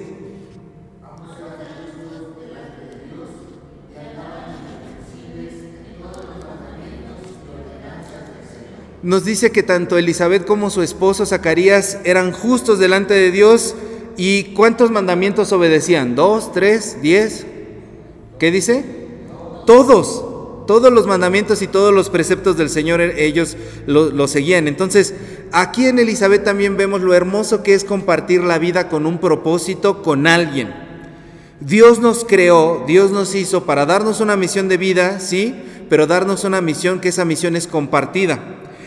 Nos 9.01 9.25
dice 9.25 9.51
que 9.51 9.63
tanto 9.63 9.97
Elizabeth 9.97 10.45
como 10.45 10.69
su 10.69 10.83
esposo 10.83 11.25
Zacarías 11.25 11.99
eran 12.05 12.31
justos 12.31 12.77
delante 12.77 13.15
de 13.15 13.31
Dios. 13.31 13.75
¿Y 14.17 14.53
cuántos 14.53 14.91
mandamientos 14.91 15.51
obedecían? 15.51 16.15
¿Dos, 16.15 16.53
tres, 16.53 16.97
diez? 17.01 17.45
¿Qué 18.37 18.51
dice? 18.51 19.04
Todos, 19.65 20.23
todos 20.67 20.91
los 20.91 21.07
mandamientos 21.07 21.61
y 21.61 21.67
todos 21.67 21.93
los 21.93 22.09
preceptos 22.09 22.57
del 22.57 22.69
Señor 22.69 23.01
eh, 23.01 23.25
ellos 23.25 23.57
lo, 23.87 24.27
seguían. 24.27 24.67
Entonces, 24.67 25.13
aquí 25.51 25.85
en 25.85 25.99
Elizabeth 25.99 26.43
también 26.43 26.77
vemos 26.77 27.01
lo 27.01 27.13
hermoso 27.13 27.63
que 27.63 27.73
es 27.73 27.83
compartir 27.83 28.43
la 28.43 28.59
vida 28.59 28.89
con 28.89 29.05
un 29.05 29.19
propósito, 29.19 30.01
con 30.01 30.27
alguien. 30.27 30.73
Dios 31.59 31.99
nos 31.99 32.25
creó, 32.25 32.83
Dios 32.85 33.11
nos 33.11 33.33
hizo 33.33 33.63
para 33.65 33.85
darnos 33.85 34.19
una 34.19 34.35
misión 34.35 34.67
de 34.67 34.77
vida, 34.77 35.19
sí, 35.19 35.55
pero 35.89 36.05
darnos 36.05 36.43
una 36.43 36.61
misión 36.61 36.99
que 36.99 37.09
esa 37.09 37.25
misión 37.25 37.55
es 37.55 37.67
compartida. 37.67 38.39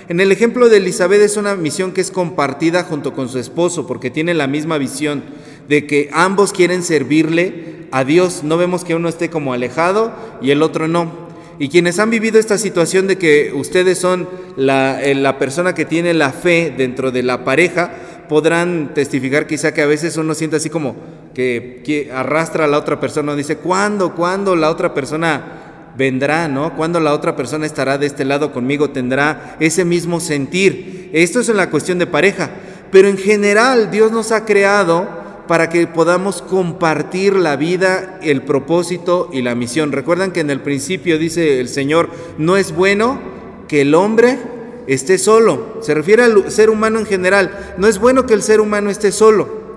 En 0.08 0.20
el 0.20 0.32
ejemplo 0.32 0.68
de 0.68 0.78
Elizabeth 0.78 1.20
es 1.20 1.36
una 1.36 1.54
misión 1.54 1.92
que 1.92 2.00
es 2.00 2.10
compartida 2.10 2.84
junto 2.84 3.12
con 3.14 3.28
su 3.28 3.38
esposo, 3.38 3.86
porque 3.86 4.10
tiene 4.10 4.32
la 4.34 4.46
misma 4.46 4.78
visión 4.78 5.22
de 5.68 5.86
que 5.86 6.08
ambos 6.12 6.52
quieren 6.52 6.82
servirle 6.82 7.86
a 7.90 8.04
Dios. 8.04 8.42
No 8.42 8.56
vemos 8.56 8.84
que 8.84 8.94
uno 8.94 9.08
esté 9.08 9.30
como 9.30 9.52
alejado 9.52 10.12
y 10.40 10.50
el 10.50 10.62
otro 10.62 10.88
no. 10.88 11.28
Y 11.58 11.68
quienes 11.68 11.98
han 11.98 12.10
vivido 12.10 12.38
esta 12.38 12.56
situación 12.56 13.08
de 13.08 13.18
que 13.18 13.52
ustedes 13.52 13.98
son 13.98 14.28
la, 14.56 15.02
eh, 15.02 15.34
persona 15.38 15.74
que 15.74 15.84
tiene 15.84 16.14
la 16.14 16.30
fe 16.30 16.72
dentro 16.76 17.10
de 17.10 17.24
la 17.24 17.44
pareja, 17.44 17.92
podrán 18.28 18.92
testificar 18.94 19.46
quizá 19.46 19.74
que 19.74 19.82
a 19.82 19.86
veces 19.86 20.16
uno 20.16 20.34
siente 20.34 20.56
así 20.56 20.70
como 20.70 20.94
que, 21.34 21.82
que 21.84 22.12
arrastra 22.12 22.64
a 22.64 22.68
la 22.68 22.78
otra 22.78 23.00
persona, 23.00 23.34
dice, 23.34 23.56
¿cuándo? 23.56 24.14
¿Cuándo 24.14 24.54
la 24.54 24.70
otra 24.70 24.94
persona 24.94 25.92
vendrá? 25.96 26.46
¿No? 26.46 26.76
¿Cuándo 26.76 27.00
la 27.00 27.12
otra 27.12 27.34
persona 27.34 27.66
estará 27.66 27.98
de 27.98 28.06
este 28.06 28.24
lado 28.24 28.52
conmigo? 28.52 28.90
Tendrá 28.90 29.56
ese 29.58 29.84
mismo 29.84 30.20
sentir. 30.20 31.10
Esto 31.12 31.40
es 31.40 31.48
en 31.48 31.56
la 31.56 31.70
cuestión 31.70 31.98
de 31.98 32.06
pareja. 32.06 32.50
Pero 32.92 33.08
en 33.08 33.18
general 33.18 33.90
Dios 33.90 34.12
nos 34.12 34.30
ha 34.30 34.44
creado 34.44 35.17
para 35.48 35.70
que 35.70 35.86
podamos 35.86 36.42
compartir 36.42 37.34
la 37.34 37.56
vida, 37.56 38.20
el 38.22 38.42
propósito 38.42 39.30
y 39.32 39.42
la 39.42 39.54
misión. 39.54 39.90
Recuerdan 39.90 40.30
que 40.30 40.40
en 40.40 40.50
el 40.50 40.60
principio 40.60 41.18
dice 41.18 41.58
el 41.58 41.68
Señor, 41.68 42.10
no 42.36 42.56
es 42.58 42.72
bueno 42.72 43.18
que 43.66 43.80
el 43.80 43.94
hombre 43.94 44.38
esté 44.86 45.18
solo. 45.18 45.78
Se 45.80 45.94
refiere 45.94 46.22
al 46.22 46.50
ser 46.50 46.68
humano 46.70 46.98
en 46.98 47.06
general. 47.06 47.74
No 47.78 47.86
es 47.86 47.98
bueno 47.98 48.26
que 48.26 48.34
el 48.34 48.42
ser 48.42 48.60
humano 48.60 48.90
esté 48.90 49.10
solo. 49.10 49.68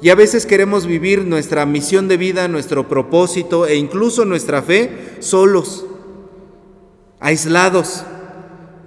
Y 0.00 0.10
a 0.10 0.14
veces 0.14 0.46
queremos 0.46 0.86
vivir 0.86 1.24
nuestra 1.24 1.66
misión 1.66 2.08
de 2.08 2.16
vida, 2.16 2.48
nuestro 2.48 2.88
propósito 2.88 3.66
e 3.66 3.76
incluso 3.76 4.24
nuestra 4.24 4.62
fe 4.62 5.16
solos, 5.18 5.86
aislados. 7.20 8.04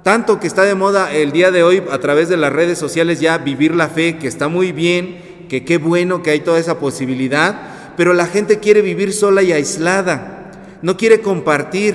Tanto 0.03 0.39
que 0.39 0.47
está 0.47 0.63
de 0.63 0.73
moda 0.73 1.13
el 1.13 1.31
día 1.31 1.51
de 1.51 1.63
hoy 1.63 1.83
a 1.91 1.99
través 1.99 2.29
de 2.29 2.37
las 2.37 2.51
redes 2.51 2.79
sociales 2.79 3.19
ya 3.19 3.37
vivir 3.37 3.75
la 3.75 3.89
fe, 3.89 4.17
que 4.17 4.27
está 4.27 4.47
muy 4.47 4.71
bien, 4.71 5.30
que 5.51 5.65
qué 5.65 5.79
bueno 5.79 6.23
que 6.23 6.29
hay 6.29 6.39
toda 6.39 6.59
esa 6.59 6.79
posibilidad, 6.79 7.93
pero 7.97 8.13
la 8.13 8.25
gente 8.25 8.59
quiere 8.59 8.81
vivir 8.81 9.11
sola 9.11 9.43
y 9.43 9.51
aislada, 9.51 10.49
no 10.81 10.95
quiere 10.95 11.19
compartir. 11.19 11.93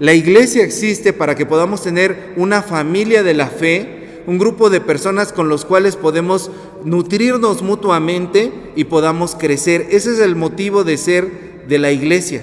La 0.00 0.12
iglesia 0.12 0.64
existe 0.64 1.12
para 1.12 1.36
que 1.36 1.46
podamos 1.46 1.84
tener 1.84 2.32
una 2.36 2.62
familia 2.62 3.22
de 3.22 3.32
la 3.32 3.46
fe, 3.46 4.22
un 4.26 4.38
grupo 4.38 4.70
de 4.70 4.80
personas 4.80 5.32
con 5.32 5.48
los 5.48 5.64
cuales 5.64 5.94
podemos 5.94 6.50
nutrirnos 6.84 7.62
mutuamente 7.62 8.50
y 8.74 8.82
podamos 8.82 9.36
crecer. 9.36 9.86
Ese 9.92 10.14
es 10.14 10.18
el 10.18 10.34
motivo 10.34 10.82
de 10.82 10.96
ser 10.96 11.62
de 11.68 11.78
la 11.78 11.92
iglesia, 11.92 12.42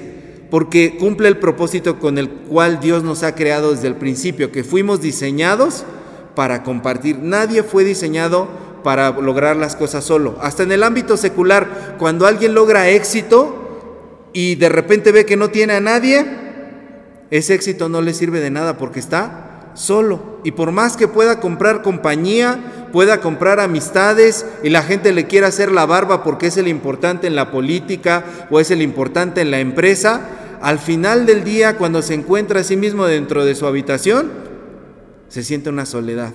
porque 0.49 0.95
cumple 0.97 1.27
el 1.27 1.39
propósito 1.39 1.99
con 1.99 2.17
el 2.17 2.29
cual 2.29 2.79
Dios 2.79 3.03
nos 3.03 3.23
ha 3.23 3.35
creado 3.35 3.71
desde 3.71 3.89
el 3.89 3.95
principio, 3.95 4.53
que 4.53 4.63
fuimos 4.63 5.01
diseñados 5.01 5.83
para 6.35 6.63
compartir. 6.63 7.19
Nadie 7.19 7.63
fue 7.63 7.83
diseñado 7.83 8.62
para 8.83 9.11
lograr 9.11 9.55
las 9.55 9.75
cosas 9.75 10.03
solo. 10.03 10.37
Hasta 10.41 10.63
en 10.63 10.71
el 10.71 10.83
ámbito 10.83 11.17
secular, 11.17 11.95
cuando 11.97 12.27
alguien 12.27 12.53
logra 12.53 12.89
éxito 12.89 14.29
y 14.33 14.55
de 14.55 14.69
repente 14.69 15.11
ve 15.11 15.25
que 15.25 15.37
no 15.37 15.49
tiene 15.49 15.73
a 15.73 15.79
nadie, 15.79 16.25
ese 17.31 17.55
éxito 17.55 17.89
no 17.89 18.01
le 18.01 18.13
sirve 18.13 18.39
de 18.39 18.51
nada 18.51 18.77
porque 18.77 18.99
está 18.99 19.71
solo. 19.73 20.39
Y 20.43 20.51
por 20.51 20.71
más 20.71 20.97
que 20.97 21.07
pueda 21.07 21.39
comprar 21.39 21.81
compañía, 21.81 22.89
pueda 22.91 23.21
comprar 23.21 23.59
amistades 23.59 24.45
y 24.61 24.69
la 24.69 24.83
gente 24.83 25.13
le 25.13 25.25
quiera 25.25 25.47
hacer 25.47 25.71
la 25.71 25.85
barba 25.85 26.23
porque 26.23 26.47
es 26.47 26.57
el 26.57 26.67
importante 26.67 27.25
en 27.25 27.35
la 27.35 27.49
política 27.49 28.25
o 28.51 28.59
es 28.59 28.69
el 28.69 28.81
importante 28.81 29.41
en 29.41 29.51
la 29.51 29.59
empresa, 29.59 30.27
al 30.61 30.79
final 30.79 31.25
del 31.25 31.43
día, 31.43 31.77
cuando 31.77 32.01
se 32.01 32.13
encuentra 32.13 32.61
a 32.61 32.63
sí 32.63 32.77
mismo 32.77 33.05
dentro 33.05 33.43
de 33.43 33.53
su 33.53 33.67
habitación, 33.67 34.31
se 35.27 35.43
siente 35.43 35.69
una 35.69 35.85
soledad 35.85 36.31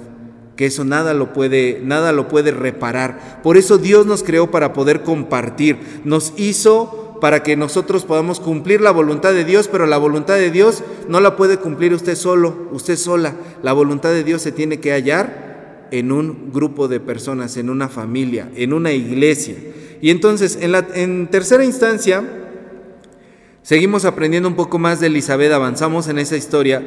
que 0.58 0.66
eso 0.66 0.84
nada 0.84 1.14
lo 1.14 1.32
puede 1.32 1.80
nada 1.84 2.10
lo 2.10 2.26
puede 2.26 2.50
reparar. 2.50 3.40
Por 3.44 3.56
eso 3.56 3.78
Dios 3.78 4.06
nos 4.06 4.24
creó 4.24 4.50
para 4.50 4.72
poder 4.72 5.04
compartir, 5.04 5.78
nos 6.04 6.32
hizo 6.36 7.16
para 7.20 7.44
que 7.44 7.54
nosotros 7.54 8.04
podamos 8.04 8.40
cumplir 8.40 8.80
la 8.80 8.90
voluntad 8.90 9.32
de 9.32 9.44
Dios, 9.44 9.68
pero 9.70 9.86
la 9.86 9.98
voluntad 9.98 10.34
de 10.34 10.50
Dios 10.50 10.82
no 11.08 11.20
la 11.20 11.36
puede 11.36 11.58
cumplir 11.58 11.94
usted 11.94 12.16
solo, 12.16 12.68
usted 12.72 12.96
sola. 12.96 13.34
La 13.62 13.72
voluntad 13.72 14.10
de 14.10 14.24
Dios 14.24 14.42
se 14.42 14.50
tiene 14.50 14.80
que 14.80 14.90
hallar 14.90 15.86
en 15.92 16.10
un 16.10 16.50
grupo 16.52 16.88
de 16.88 16.98
personas, 16.98 17.56
en 17.56 17.70
una 17.70 17.88
familia, 17.88 18.50
en 18.56 18.72
una 18.72 18.90
iglesia. 18.90 19.54
Y 20.00 20.10
entonces, 20.10 20.58
en, 20.60 20.72
la, 20.72 20.88
en 20.92 21.28
tercera 21.28 21.64
instancia, 21.64 22.24
seguimos 23.62 24.04
aprendiendo 24.04 24.48
un 24.48 24.56
poco 24.56 24.80
más 24.80 24.98
de 24.98 25.06
Elizabeth, 25.06 25.52
avanzamos 25.52 26.08
en 26.08 26.18
esa 26.18 26.36
historia. 26.36 26.82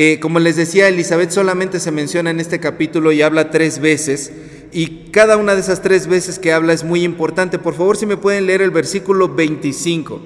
Eh, 0.00 0.20
como 0.20 0.38
les 0.38 0.54
decía, 0.54 0.86
Elizabeth 0.86 1.32
solamente 1.32 1.80
se 1.80 1.90
menciona 1.90 2.30
en 2.30 2.38
este 2.38 2.60
capítulo 2.60 3.10
y 3.10 3.20
habla 3.20 3.50
tres 3.50 3.80
veces. 3.80 4.30
Y 4.70 5.10
cada 5.10 5.36
una 5.36 5.56
de 5.56 5.60
esas 5.60 5.82
tres 5.82 6.06
veces 6.06 6.38
que 6.38 6.52
habla 6.52 6.72
es 6.72 6.84
muy 6.84 7.02
importante. 7.02 7.58
Por 7.58 7.74
favor, 7.74 7.96
si 7.96 8.06
me 8.06 8.16
pueden 8.16 8.46
leer 8.46 8.62
el 8.62 8.70
versículo 8.70 9.34
25. 9.34 10.20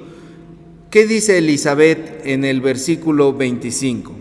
¿Qué 0.90 1.06
dice 1.06 1.38
Elizabeth 1.38 2.20
en 2.26 2.44
el 2.44 2.60
versículo 2.60 3.32
25? 3.32 4.14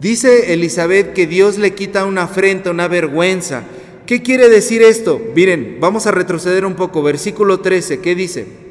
Dice 0.00 0.54
Elizabeth 0.54 1.12
que 1.12 1.26
Dios 1.26 1.58
le 1.58 1.74
quita 1.74 2.06
una 2.06 2.22
afrenta, 2.22 2.70
una 2.70 2.88
vergüenza. 2.88 3.64
¿Qué 4.06 4.22
quiere 4.22 4.50
decir 4.50 4.82
esto? 4.82 5.20
Miren, 5.34 5.78
vamos 5.80 6.06
a 6.06 6.10
retroceder 6.10 6.66
un 6.66 6.74
poco. 6.74 7.02
Versículo 7.02 7.60
13, 7.60 8.00
¿qué 8.00 8.14
dice? 8.14 8.64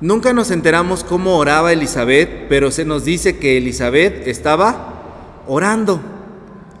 Nunca 0.00 0.32
nos 0.32 0.50
enteramos 0.50 1.04
cómo 1.04 1.38
oraba 1.38 1.72
Elizabeth, 1.72 2.48
pero 2.48 2.72
se 2.72 2.84
nos 2.84 3.04
dice 3.04 3.38
que 3.38 3.58
Elizabeth 3.58 4.26
estaba 4.26 5.44
orando. 5.46 6.11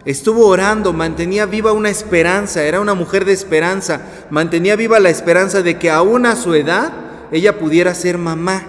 Estuvo 0.04 0.46
orando, 0.46 0.92
mantenía 0.92 1.46
viva 1.46 1.72
una 1.72 1.88
esperanza, 1.88 2.64
era 2.64 2.80
una 2.80 2.94
mujer 2.94 3.24
de 3.24 3.32
esperanza, 3.32 4.00
mantenía 4.30 4.74
viva 4.74 4.98
la 4.98 5.10
esperanza 5.10 5.62
de 5.62 5.78
que 5.78 5.90
aún 5.90 6.26
a 6.26 6.34
su 6.34 6.54
edad 6.54 6.92
ella 7.30 7.58
pudiera 7.58 7.94
ser 7.94 8.18
mamá. 8.18 8.66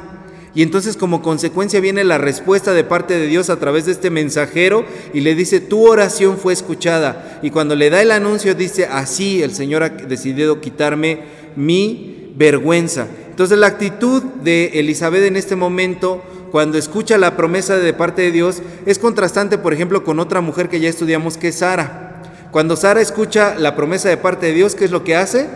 Y 0.56 0.62
entonces 0.62 0.96
como 0.96 1.24
consecuencia 1.24 1.80
viene 1.80 2.04
la 2.04 2.20
respuesta 2.20 2.74
de 2.74 2.84
parte 2.84 3.18
de 3.18 3.26
Dios 3.26 3.50
a 3.50 3.60
través 3.60 3.86
de 3.86 3.94
este 3.94 4.12
mensajero 4.12 4.86
y 5.12 5.22
le 5.22 5.34
dice, 5.34 5.60
tu 5.60 5.88
oración 5.88 6.38
fue 6.38 6.54
escuchada. 6.54 7.40
Y 7.42 7.50
cuando 7.50 7.76
le 7.76 7.90
da 7.90 8.04
el 8.04 8.12
anuncio 8.12 8.54
dice, 8.54 8.86
así 8.86 9.42
el 9.42 9.56
Señor 9.56 9.82
ha 9.82 9.90
decidido 9.90 10.62
quitarme 10.62 11.22
mi 11.56 12.32
vergüenza. 12.36 13.08
Entonces 13.32 13.58
la 13.58 13.66
actitud 13.66 14.22
de 14.22 14.80
Elizabeth 14.80 15.24
en 15.24 15.38
este 15.38 15.56
momento 15.56 16.22
cuando 16.54 16.78
escucha 16.78 17.18
la 17.18 17.36
promesa 17.36 17.78
de 17.78 17.94
parte 17.94 18.22
de 18.22 18.32
Dios 18.32 18.62
es 18.86 19.00
contrastante, 19.00 19.58
por 19.58 19.74
ejemplo, 19.74 20.04
con 20.04 20.20
otra 20.20 20.40
mujer 20.40 20.70
que 20.70 20.80
ya 20.80 20.88
estudiamos 20.88 21.36
que 21.36 21.48
es 21.48 21.56
Sara. 21.56 22.22
Cuando 22.52 22.76
Sara 22.76 23.02
escucha 23.02 23.56
la 23.56 23.76
promesa 23.76 24.10
de 24.10 24.18
parte 24.18 24.46
de 24.46 24.54
Dios, 24.54 24.76
¿qué 24.76 24.86
es 24.86 24.92
lo 24.92 25.04
que 25.04 25.16
hace? 25.16 25.48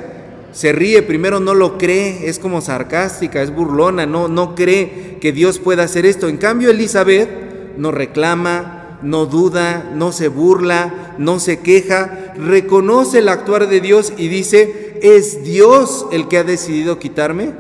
Se 0.54 0.72
ríe, 0.72 1.04
primero 1.04 1.40
no 1.40 1.54
lo 1.54 1.78
cree, 1.78 2.28
es 2.28 2.40
como 2.40 2.62
sarcástica, 2.62 3.44
es 3.44 3.54
burlona, 3.54 4.08
no, 4.08 4.28
no 4.28 4.56
cree 4.56 5.20
que 5.22 5.32
Dios 5.32 5.60
pueda 5.60 5.84
hacer 5.84 6.08
esto. 6.08 6.30
En 6.30 6.38
cambio, 6.38 6.72
Elizabeth 6.72 7.30
no 7.78 7.92
reclama, 7.92 8.98
no 9.04 9.28
duda, 9.28 9.92
no 9.94 10.12
se 10.12 10.30
burla, 10.30 11.14
no 11.20 11.40
se 11.40 11.60
queja, 11.60 12.34
reconoce 12.38 13.20
el 13.20 13.30
actuar 13.30 13.70
de 13.70 13.82
Dios 13.82 14.14
y 14.18 14.30
dice, 14.30 14.98
es 15.04 15.44
Dios 15.44 16.08
el 16.12 16.28
que 16.28 16.40
ha 16.40 16.44
decidido 16.44 16.98
quitarme 16.98 17.52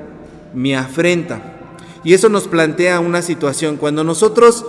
mi 0.56 0.74
afrenta. 0.74 1.54
Y 2.04 2.14
eso 2.14 2.30
nos 2.30 2.48
plantea 2.48 3.00
una 3.00 3.22
situación. 3.22 3.78
Cuando 3.78 4.04
nosotros 4.04 4.66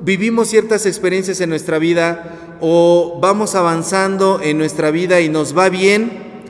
vivimos 0.00 0.48
ciertas 0.48 0.86
experiencias 0.86 1.40
en 1.40 1.50
nuestra 1.50 1.78
vida 1.78 2.56
o 2.60 3.18
vamos 3.20 3.54
avanzando 3.54 4.40
en 4.42 4.58
nuestra 4.58 4.90
vida 4.90 5.20
y 5.20 5.28
nos 5.28 5.56
va 5.56 5.68
bien, 5.68 6.42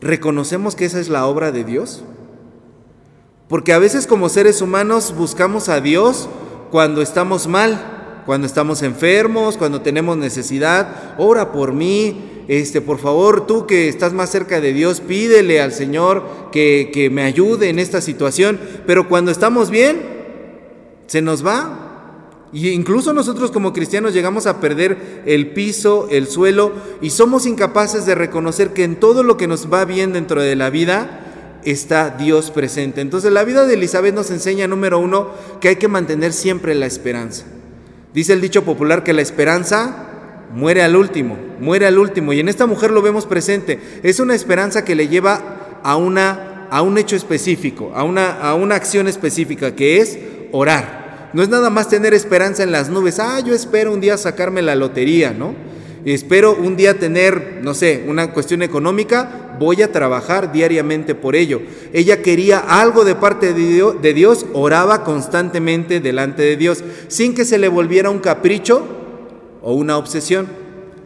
¿reconocemos 0.00 0.74
que 0.74 0.84
esa 0.84 1.00
es 1.00 1.08
la 1.08 1.26
obra 1.26 1.52
de 1.52 1.64
Dios? 1.64 2.04
Porque 3.48 3.72
a 3.72 3.78
veces 3.78 4.06
como 4.06 4.28
seres 4.28 4.60
humanos 4.60 5.14
buscamos 5.16 5.68
a 5.68 5.80
Dios 5.80 6.28
cuando 6.70 7.00
estamos 7.00 7.46
mal, 7.46 8.22
cuando 8.26 8.46
estamos 8.46 8.82
enfermos, 8.82 9.56
cuando 9.56 9.80
tenemos 9.80 10.18
necesidad, 10.18 11.14
ora 11.16 11.50
por 11.50 11.72
mí, 11.72 12.27
este, 12.48 12.80
por 12.80 12.98
favor, 12.98 13.46
tú 13.46 13.66
que 13.66 13.88
estás 13.88 14.14
más 14.14 14.30
cerca 14.30 14.60
de 14.60 14.72
Dios, 14.72 15.00
pídele 15.00 15.60
al 15.60 15.72
Señor 15.72 16.24
que, 16.50 16.90
que 16.92 17.10
me 17.10 17.22
ayude 17.22 17.68
en 17.68 17.78
esta 17.78 18.00
situación. 18.00 18.58
Pero 18.86 19.06
cuando 19.08 19.30
estamos 19.30 19.68
bien, 19.70 20.00
se 21.06 21.20
nos 21.20 21.46
va. 21.46 21.84
Y 22.50 22.70
incluso 22.70 23.12
nosotros 23.12 23.50
como 23.50 23.74
cristianos 23.74 24.14
llegamos 24.14 24.46
a 24.46 24.60
perder 24.60 25.22
el 25.26 25.50
piso, 25.50 26.08
el 26.10 26.26
suelo, 26.26 26.72
y 27.02 27.10
somos 27.10 27.44
incapaces 27.44 28.06
de 28.06 28.14
reconocer 28.14 28.72
que 28.72 28.84
en 28.84 28.96
todo 28.96 29.22
lo 29.22 29.36
que 29.36 29.46
nos 29.46 29.70
va 29.70 29.84
bien 29.84 30.14
dentro 30.14 30.40
de 30.40 30.56
la 30.56 30.70
vida 30.70 31.60
está 31.64 32.08
Dios 32.10 32.50
presente. 32.50 33.02
Entonces 33.02 33.30
la 33.30 33.44
vida 33.44 33.66
de 33.66 33.74
Elizabeth 33.74 34.14
nos 34.14 34.30
enseña, 34.30 34.66
número 34.66 34.98
uno, 34.98 35.28
que 35.60 35.68
hay 35.68 35.76
que 35.76 35.88
mantener 35.88 36.32
siempre 36.32 36.74
la 36.74 36.86
esperanza. 36.86 37.44
Dice 38.14 38.32
el 38.32 38.40
dicho 38.40 38.64
popular 38.64 39.04
que 39.04 39.12
la 39.12 39.20
esperanza 39.20 40.06
muere 40.54 40.82
al 40.82 40.96
último, 40.96 41.36
muere 41.60 41.86
al 41.86 41.98
último. 41.98 42.32
Y 42.32 42.40
en 42.40 42.48
esta 42.48 42.66
mujer 42.66 42.90
lo 42.90 43.02
vemos 43.02 43.26
presente. 43.26 43.78
Es 44.02 44.20
una 44.20 44.34
esperanza 44.34 44.84
que 44.84 44.94
le 44.94 45.08
lleva 45.08 45.80
a, 45.82 45.96
una, 45.96 46.66
a 46.70 46.82
un 46.82 46.98
hecho 46.98 47.16
específico, 47.16 47.92
a 47.94 48.04
una, 48.04 48.32
a 48.40 48.54
una 48.54 48.74
acción 48.74 49.08
específica, 49.08 49.74
que 49.74 49.98
es 50.00 50.18
orar. 50.52 51.30
No 51.32 51.42
es 51.42 51.48
nada 51.48 51.70
más 51.70 51.88
tener 51.88 52.14
esperanza 52.14 52.62
en 52.62 52.72
las 52.72 52.88
nubes. 52.88 53.18
Ah, 53.18 53.40
yo 53.40 53.54
espero 53.54 53.92
un 53.92 54.00
día 54.00 54.16
sacarme 54.16 54.62
la 54.62 54.74
lotería, 54.74 55.32
¿no? 55.32 55.54
Espero 56.04 56.54
un 56.54 56.76
día 56.76 56.98
tener, 56.98 57.58
no 57.62 57.74
sé, 57.74 58.04
una 58.06 58.32
cuestión 58.32 58.62
económica, 58.62 59.56
voy 59.58 59.82
a 59.82 59.92
trabajar 59.92 60.52
diariamente 60.52 61.14
por 61.14 61.36
ello. 61.36 61.60
Ella 61.92 62.22
quería 62.22 62.58
algo 62.58 63.04
de 63.04 63.14
parte 63.14 63.52
de 63.52 64.14
Dios, 64.14 64.46
oraba 64.54 65.04
constantemente 65.04 66.00
delante 66.00 66.42
de 66.42 66.56
Dios, 66.56 66.82
sin 67.08 67.34
que 67.34 67.44
se 67.44 67.58
le 67.58 67.68
volviera 67.68 68.10
un 68.10 68.20
capricho 68.20 68.86
o 69.62 69.74
una 69.74 69.96
obsesión. 69.96 70.46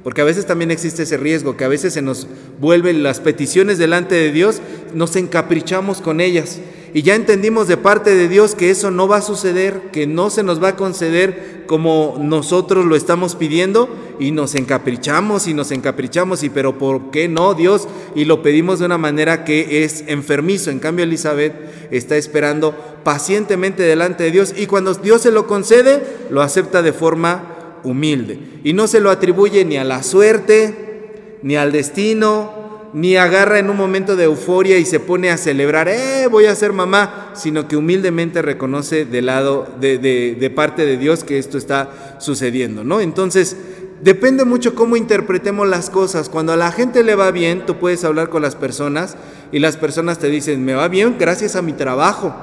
Porque 0.04 0.21
a 0.21 0.25
veces 0.25 0.47
también 0.47 0.71
existe 0.71 1.04
ese 1.04 1.16
riesgo, 1.16 1.56
que 1.56 1.64
a 1.64 1.68
veces 1.68 1.94
se 1.94 2.02
nos 2.02 2.26
vuelven 2.61 3.02
las 3.02 3.21
peticiones 3.21 3.78
delante 3.78 4.16
de 4.16 4.32
Dios, 4.32 4.61
nos 4.94 5.14
encaprichamos 5.14 6.00
con 6.00 6.21
ellas. 6.21 6.61
Y 6.94 7.02
ya 7.02 7.14
entendimos 7.14 7.68
de 7.68 7.78
parte 7.78 8.14
de 8.14 8.28
Dios 8.28 8.54
que 8.54 8.71
eso 8.71 8.90
no 8.90 9.09
va 9.09 9.18
a 9.18 9.23
suceder, 9.23 9.90
que 9.92 10.06
no 10.06 10.28
se 10.28 10.42
nos 10.42 10.62
va 10.62 10.68
a 10.68 10.76
conceder 10.76 11.62
como 11.66 12.18
nosotros 12.21 12.85
lo 12.85 12.97
estamos 12.97 13.35
pidiendo 13.35 13.88
y 14.18 14.30
nos 14.30 14.54
encaprichamos 14.54 15.49
y 15.49 15.54
nos 15.54 15.71
encaprichamos 15.71 16.42
y 16.42 16.50
pero 16.50 16.76
¿por 16.76 17.11
qué 17.11 17.28
no 17.28 17.54
Dios? 17.54 17.88
Y 18.14 18.26
lo 18.26 18.42
pedimos 18.42 18.78
de 18.78 18.85
una 18.85 18.99
manera 18.99 19.44
que 19.44 19.85
es 19.85 20.04
enfermizo. 20.06 20.71
En 20.71 20.80
cambio 20.80 21.04
Elizabeth 21.04 21.54
está 21.90 22.16
esperando 22.16 22.75
pacientemente 23.04 23.85
delante 23.85 24.25
de 24.25 24.30
Dios 24.30 24.52
y 24.54 24.66
cuando 24.66 24.92
Dios 24.92 25.23
se 25.23 25.30
lo 25.30 25.47
concede, 25.47 26.02
lo 26.28 26.42
acepta 26.42 26.82
de 26.82 26.92
forma 26.92 27.51
humilde. 27.84 28.38
Y 28.64 28.72
no 28.72 28.86
se 28.86 29.00
lo 29.00 29.10
atribuye 29.10 29.64
ni 29.64 29.76
a 29.76 29.84
la 29.84 30.02
suerte, 30.02 31.38
ni 31.42 31.56
al 31.56 31.72
destino, 31.72 32.62
ni 32.92 33.16
agarra 33.16 33.58
en 33.58 33.70
un 33.70 33.76
momento 33.76 34.16
de 34.16 34.24
euforia 34.24 34.78
y 34.78 34.84
se 34.84 35.00
pone 35.00 35.30
a 35.30 35.38
celebrar, 35.38 35.88
eh, 35.88 36.28
voy 36.30 36.46
a 36.46 36.54
ser 36.54 36.72
mamá, 36.72 37.30
sino 37.34 37.66
que 37.66 37.76
humildemente 37.76 38.42
reconoce 38.42 39.06
del 39.06 39.26
lado, 39.26 39.66
de, 39.80 39.98
de, 39.98 40.50
parte 40.50 40.84
de 40.84 40.98
Dios 40.98 41.24
que 41.24 41.38
esto 41.38 41.56
está 41.56 42.16
sucediendo, 42.18 42.84
¿no? 42.84 43.00
Entonces, 43.00 43.56
depende 44.02 44.44
mucho 44.44 44.74
cómo 44.74 44.96
interpretemos 44.96 45.66
las 45.66 45.88
cosas. 45.88 46.28
Cuando 46.28 46.52
a 46.52 46.56
la 46.56 46.70
gente 46.70 47.02
le 47.02 47.14
va 47.14 47.30
bien, 47.30 47.64
tú 47.64 47.78
puedes 47.78 48.04
hablar 48.04 48.28
con 48.28 48.42
las 48.42 48.56
personas 48.56 49.16
y 49.52 49.58
las 49.58 49.76
personas 49.76 50.18
te 50.18 50.28
dicen, 50.28 50.64
me 50.64 50.74
va 50.74 50.88
bien 50.88 51.16
gracias 51.18 51.56
a 51.56 51.62
mi 51.62 51.72
trabajo. 51.72 52.34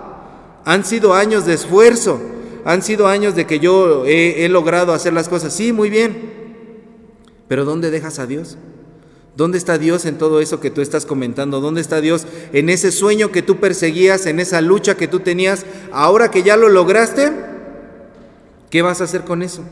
Han 0.65 0.83
sido 0.83 1.13
años 1.13 1.45
de 1.45 1.53
esfuerzo, 1.53 2.19
han 2.65 2.81
sido 2.81 3.07
años 3.07 3.35
de 3.35 3.45
que 3.45 3.59
yo 3.59 4.05
he, 4.05 4.47
logrado 4.49 4.93
hacer 4.93 5.13
las 5.13 5.29
cosas. 5.29 5.53
Sí, 5.53 5.73
muy 5.73 5.89
bien. 5.89 6.31
Pero 7.47 7.65
¿dónde 7.65 7.91
dejas 7.91 8.19
a 8.19 8.27
Dios? 8.27 8.57
¿Dónde 9.35 9.57
está 9.57 9.77
Dios 9.77 10.05
en 10.05 10.17
todo 10.17 10.41
eso 10.41 10.59
que 10.59 10.69
tú 10.69 10.81
estás 10.81 11.05
comentando? 11.05 11.61
¿Dónde 11.61 11.81
está 11.81 12.01
Dios 12.01 12.25
en 12.51 12.69
ese 12.69 12.91
sueño 12.91 13.31
que 13.31 13.41
tú 13.41 13.57
perseguías, 13.57 14.25
en 14.25 14.39
esa 14.39 14.61
lucha 14.61 14.97
que 14.97 15.07
tú 15.07 15.21
tenías? 15.21 15.65
Ahora 15.91 16.29
que 16.29 16.43
ya 16.43 16.57
lo 16.57 16.67
lograste, 16.69 17.31
¿qué 18.69 18.81
vas 18.81 19.01
a 19.01 19.05
hacer 19.05 19.23
con 19.23 19.41
eso? 19.41 19.63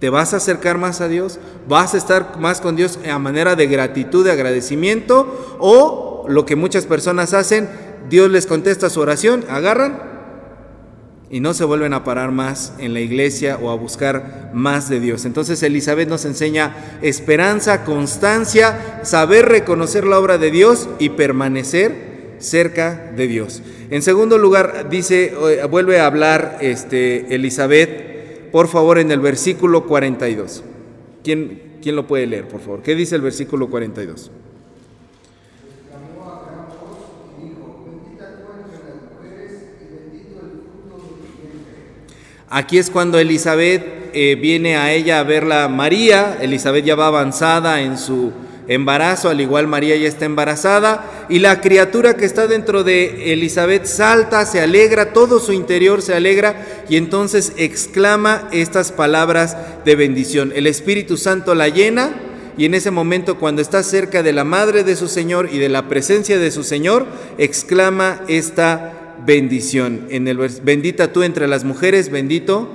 ¿Te 0.00 0.10
vas 0.10 0.34
a 0.34 0.38
acercar 0.38 0.78
más 0.78 1.00
a 1.00 1.08
Dios? 1.08 1.38
¿Vas 1.68 1.94
a 1.94 1.98
estar 1.98 2.38
más 2.38 2.60
con 2.60 2.76
Dios 2.76 2.98
a 3.10 3.18
manera 3.18 3.56
de 3.56 3.66
gratitud, 3.66 4.24
de 4.24 4.32
agradecimiento? 4.32 5.56
¿O 5.58 6.26
lo 6.28 6.46
que 6.46 6.56
muchas 6.56 6.86
personas 6.86 7.34
hacen, 7.34 7.68
Dios 8.08 8.30
les 8.30 8.46
contesta 8.46 8.90
su 8.90 9.00
oración, 9.00 9.44
agarran 9.48 10.09
y 11.30 11.40
no 11.40 11.54
se 11.54 11.64
vuelven 11.64 11.92
a 11.92 12.04
parar 12.04 12.32
más 12.32 12.74
en 12.78 12.92
la 12.92 13.00
iglesia 13.00 13.58
o 13.62 13.70
a 13.70 13.76
buscar 13.76 14.50
más 14.52 14.88
de 14.88 15.00
Dios. 15.00 15.24
Entonces 15.24 15.62
Elizabeth 15.62 16.08
nos 16.08 16.24
enseña 16.24 16.98
esperanza, 17.02 17.84
constancia, 17.84 19.00
saber 19.04 19.46
reconocer 19.46 20.04
la 20.04 20.18
obra 20.18 20.38
de 20.38 20.50
Dios 20.50 20.88
y 20.98 21.10
permanecer 21.10 22.36
cerca 22.38 23.12
de 23.16 23.26
Dios. 23.26 23.62
En 23.90 24.02
segundo 24.02 24.38
lugar, 24.38 24.88
dice, 24.90 25.32
eh, 25.50 25.64
vuelve 25.70 26.00
a 26.00 26.06
hablar 26.06 26.58
este, 26.60 27.34
Elizabeth 27.34 28.10
por 28.50 28.68
favor, 28.68 28.98
en 28.98 29.10
el 29.10 29.20
versículo 29.20 29.86
42. 29.86 30.64
¿Quién, 31.22 31.78
¿Quién 31.82 31.96
lo 31.96 32.06
puede 32.06 32.26
leer, 32.26 32.48
por 32.48 32.60
favor? 32.60 32.82
¿Qué 32.82 32.94
dice 32.94 33.16
el 33.16 33.22
versículo 33.22 33.70
42? 33.70 34.30
Aquí 42.52 42.78
es 42.78 42.90
cuando 42.90 43.20
Elizabeth 43.20 44.10
eh, 44.12 44.34
viene 44.34 44.76
a 44.76 44.92
ella 44.92 45.20
a 45.20 45.22
verla 45.22 45.68
María. 45.68 46.36
Elizabeth 46.40 46.84
ya 46.84 46.96
va 46.96 47.06
avanzada 47.06 47.80
en 47.80 47.96
su 47.96 48.32
embarazo, 48.66 49.28
al 49.28 49.40
igual 49.40 49.68
María 49.68 49.96
ya 49.96 50.08
está 50.08 50.24
embarazada, 50.24 51.26
y 51.28 51.38
la 51.40 51.60
criatura 51.60 52.16
que 52.16 52.24
está 52.24 52.46
dentro 52.46 52.84
de 52.84 53.32
Elizabeth 53.32 53.84
salta, 53.84 54.46
se 54.46 54.60
alegra, 54.60 55.12
todo 55.12 55.40
su 55.40 55.52
interior 55.52 56.02
se 56.02 56.14
alegra, 56.14 56.84
y 56.88 56.96
entonces 56.96 57.52
exclama 57.56 58.48
estas 58.52 58.92
palabras 58.92 59.56
de 59.84 59.96
bendición. 59.96 60.52
El 60.54 60.66
Espíritu 60.68 61.16
Santo 61.16 61.54
la 61.56 61.68
llena, 61.68 62.14
y 62.56 62.64
en 62.64 62.74
ese 62.74 62.90
momento 62.90 63.38
cuando 63.38 63.62
está 63.62 63.82
cerca 63.82 64.22
de 64.22 64.32
la 64.32 64.44
madre 64.44 64.84
de 64.84 64.94
su 64.94 65.08
Señor 65.08 65.48
y 65.52 65.58
de 65.58 65.68
la 65.68 65.88
presencia 65.88 66.38
de 66.38 66.50
su 66.50 66.62
Señor, 66.62 67.06
exclama 67.38 68.20
esta 68.28 68.99
bendición. 69.24 70.06
En 70.10 70.28
el 70.28 70.38
bendita 70.38 71.12
tú 71.12 71.22
entre 71.22 71.48
las 71.48 71.64
mujeres, 71.64 72.10
bendito 72.10 72.68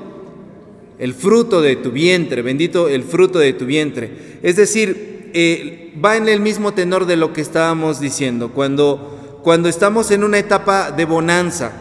el 0.97 1.13
fruto 1.13 1.61
de 1.61 1.75
tu 1.75 1.91
vientre, 1.91 2.41
bendito 2.41 2.87
el 2.87 3.03
fruto 3.03 3.39
de 3.39 3.53
tu 3.53 3.65
vientre. 3.65 4.39
Es 4.43 4.55
decir, 4.55 5.31
eh, 5.33 5.93
va 6.03 6.15
en 6.17 6.27
el 6.27 6.39
mismo 6.39 6.73
tenor 6.73 7.05
de 7.05 7.17
lo 7.17 7.33
que 7.33 7.41
estábamos 7.41 7.99
diciendo, 7.99 8.51
cuando, 8.51 9.39
cuando 9.43 9.69
estamos 9.69 10.11
en 10.11 10.23
una 10.23 10.39
etapa 10.39 10.91
de 10.91 11.05
bonanza. 11.05 11.71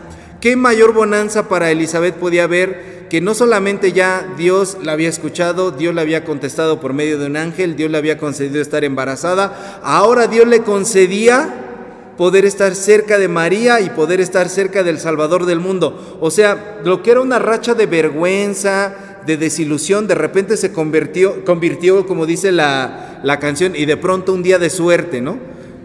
¿Qué 0.41 0.57
mayor 0.57 0.93
bonanza 0.93 1.49
para 1.49 1.71
Elizabeth 1.71 2.17
podía 2.17 2.45
haber 2.45 3.07
que 3.09 3.21
no 3.21 3.35
solamente 3.35 3.93
ya 3.93 4.27
Dios 4.37 4.79
la 4.83 4.93
había 4.93 5.09
escuchado, 5.09 5.71
Dios 5.71 5.95
le 5.95 6.01
había 6.01 6.25
contestado 6.25 6.81
por 6.81 6.95
medio 6.95 7.19
de 7.19 7.27
un 7.27 7.37
ángel, 7.37 7.77
Dios 7.77 7.91
le 7.91 7.99
había 7.99 8.19
concedido 8.19 8.61
estar 8.61 8.83
embarazada, 8.83 9.81
ahora 9.85 10.27
Dios 10.27 10.49
le 10.49 10.63
concedía 10.63 11.74
poder 12.17 12.45
estar 12.45 12.75
cerca 12.75 13.19
de 13.19 13.29
María 13.29 13.81
y 13.81 13.91
poder 13.91 14.21
estar 14.21 14.49
cerca 14.49 14.83
del 14.83 14.99
Salvador 14.99 15.47
del 15.47 15.61
mundo. 15.61 16.19
O 16.21 16.31
sea, 16.31 16.81
lo 16.85 17.03
que 17.03 17.11
era 17.11 17.21
una 17.21 17.39
racha 17.39 17.75
de 17.75 17.87
vergüenza, 17.87 19.21
de 19.27 19.37
desilusión, 19.37 20.07
de 20.07 20.15
repente 20.15 20.57
se 20.57 20.73
convirtió, 20.73 21.45
convirtió 21.45 22.07
como 22.07 22.27
dice 22.27 22.53
la, 22.53 23.21
la 23.23 23.39
canción, 23.39 23.75
y 23.75 23.87
de 23.87 23.97
pronto 23.97 24.33
un 24.33 24.43
día 24.43 24.59
de 24.59 24.71
suerte, 24.71 25.21
¿no? 25.21 25.39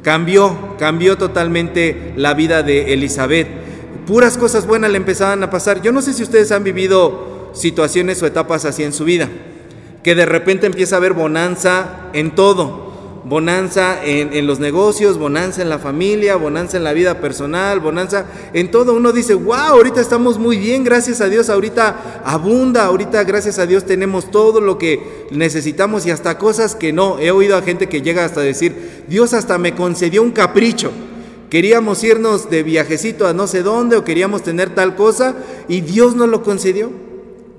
Cambió, 0.03 0.75
cambió 0.77 1.17
totalmente 1.17 2.13
la 2.15 2.33
vida 2.33 2.63
de 2.63 2.93
Elizabeth. 2.93 3.47
Puras 4.05 4.37
cosas 4.37 4.65
buenas 4.65 4.91
le 4.91 4.97
empezaban 4.97 5.43
a 5.43 5.49
pasar. 5.49 5.81
Yo 5.81 5.91
no 5.91 6.01
sé 6.01 6.13
si 6.13 6.23
ustedes 6.23 6.51
han 6.51 6.63
vivido 6.63 7.51
situaciones 7.53 8.21
o 8.21 8.25
etapas 8.25 8.65
así 8.65 8.83
en 8.83 8.93
su 8.93 9.03
vida, 9.03 9.29
que 10.03 10.15
de 10.15 10.25
repente 10.25 10.67
empieza 10.67 10.95
a 10.95 10.99
haber 10.99 11.13
bonanza 11.13 12.09
en 12.13 12.31
todo 12.31 12.88
bonanza 13.29 14.03
en, 14.03 14.47
los 14.47 14.59
negocios, 14.59 15.19
bonanza 15.19 15.61
en 15.61 15.69
la 15.69 15.77
familia, 15.77 16.35
bonanza 16.35 16.77
en 16.77 16.83
la 16.83 16.93
vida 16.93 17.21
personal, 17.21 17.79
bonanza 17.79 18.25
en 18.53 18.71
todo. 18.71 18.95
Uno 18.95 19.11
dice, 19.11 19.35
wow, 19.35 19.53
ahorita 19.53 20.01
estamos 20.01 20.39
muy 20.39 20.57
bien, 20.57 20.83
gracias 20.83 21.21
a 21.21 21.29
Dios, 21.29 21.49
ahorita 21.49 22.23
abunda, 22.25 22.85
ahorita 22.85 23.23
gracias 23.25 23.59
a 23.59 23.67
Dios 23.67 23.85
tenemos 23.85 24.31
todo 24.31 24.61
lo 24.61 24.79
que 24.79 25.27
necesitamos 25.29 26.07
y 26.07 26.11
hasta 26.11 26.39
cosas 26.39 26.75
que 26.75 26.91
no. 26.91 27.19
He 27.19 27.29
oído 27.29 27.55
a 27.55 27.61
gente 27.61 27.87
que 27.87 28.01
llega 28.01 28.25
hasta 28.25 28.41
decir, 28.41 29.03
Dios 29.07 29.33
hasta 29.33 29.59
me 29.59 29.75
concedió 29.75 30.23
un 30.23 30.31
capricho. 30.31 30.91
Queríamos 31.51 32.03
irnos 32.03 32.49
de 32.49 32.63
viajecito 32.63 33.27
a 33.27 33.33
no 33.33 33.45
sé 33.45 33.61
dónde 33.61 33.95
o 33.95 34.03
queríamos 34.03 34.41
tener 34.41 34.73
tal 34.73 34.95
cosa 34.95 35.35
y 35.67 35.81
Dios 35.81 36.15
nos 36.15 36.29
lo 36.29 36.41
concedió. 36.41 36.91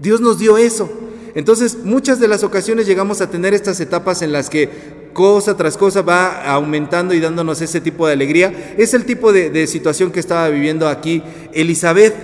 Dios 0.00 0.20
nos 0.20 0.38
dio 0.38 0.59
eso. 0.59 0.90
Entonces, 1.35 1.78
muchas 1.85 2.18
de 2.18 2.26
las 2.26 2.42
ocasiones 2.42 2.87
llegamos 2.87 3.20
a 3.20 3.30
tener 3.30 3.54
estas 3.54 3.78
etapas 3.78 4.22
en 4.22 4.33
las 4.33 4.50
que 4.50 4.99
cosa 5.12 5.57
tras 5.57 5.77
cosa 5.77 6.03
va 6.03 6.44
aumentando 6.44 7.14
y 7.14 7.20
dándonos 7.20 7.61
ese 7.61 7.81
tipo 7.81 8.07
de 8.07 8.12
alegría. 8.12 8.75
Es 8.77 8.94
el 8.94 9.05
tipo 9.05 9.33
de, 9.33 9.66
situación 9.66 10.11
que 10.11 10.20
estaba 10.20 10.49
viviendo 10.49 10.88
aquí 10.88 11.23
Elizabeth. 11.53 12.14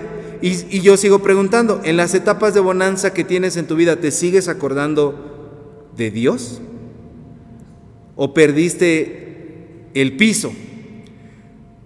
Y, 0.43 0.77
y, 0.77 0.81
yo 0.83 0.97
sigo 0.97 1.21
preguntando, 1.21 1.81
en 1.83 1.97
las 1.97 2.15
etapas 2.15 2.53
de 2.53 2.61
bonanza 2.61 3.15
que 3.15 3.25
tienes 3.25 3.57
en 3.57 3.67
tu 3.67 3.75
vida, 3.75 3.97
¿te 3.97 4.11
sigues 4.11 4.49
acordando 4.49 5.89
de 5.97 6.11
Dios? 6.11 6.61
¿O 8.17 8.35
perdiste 8.35 9.89
el 9.95 10.17
piso? 10.17 10.53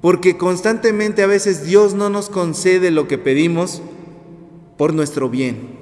Porque 0.01 0.37
constantemente 0.37 1.23
a 1.23 1.29
veces 1.29 1.65
Dios 1.65 1.95
no 1.95 2.11
nos 2.11 2.29
concede 2.29 2.91
lo 2.91 3.07
que 3.07 3.19
pedimos 3.19 3.83
por 4.77 4.95
nuestro 4.95 5.29
bien 5.31 5.80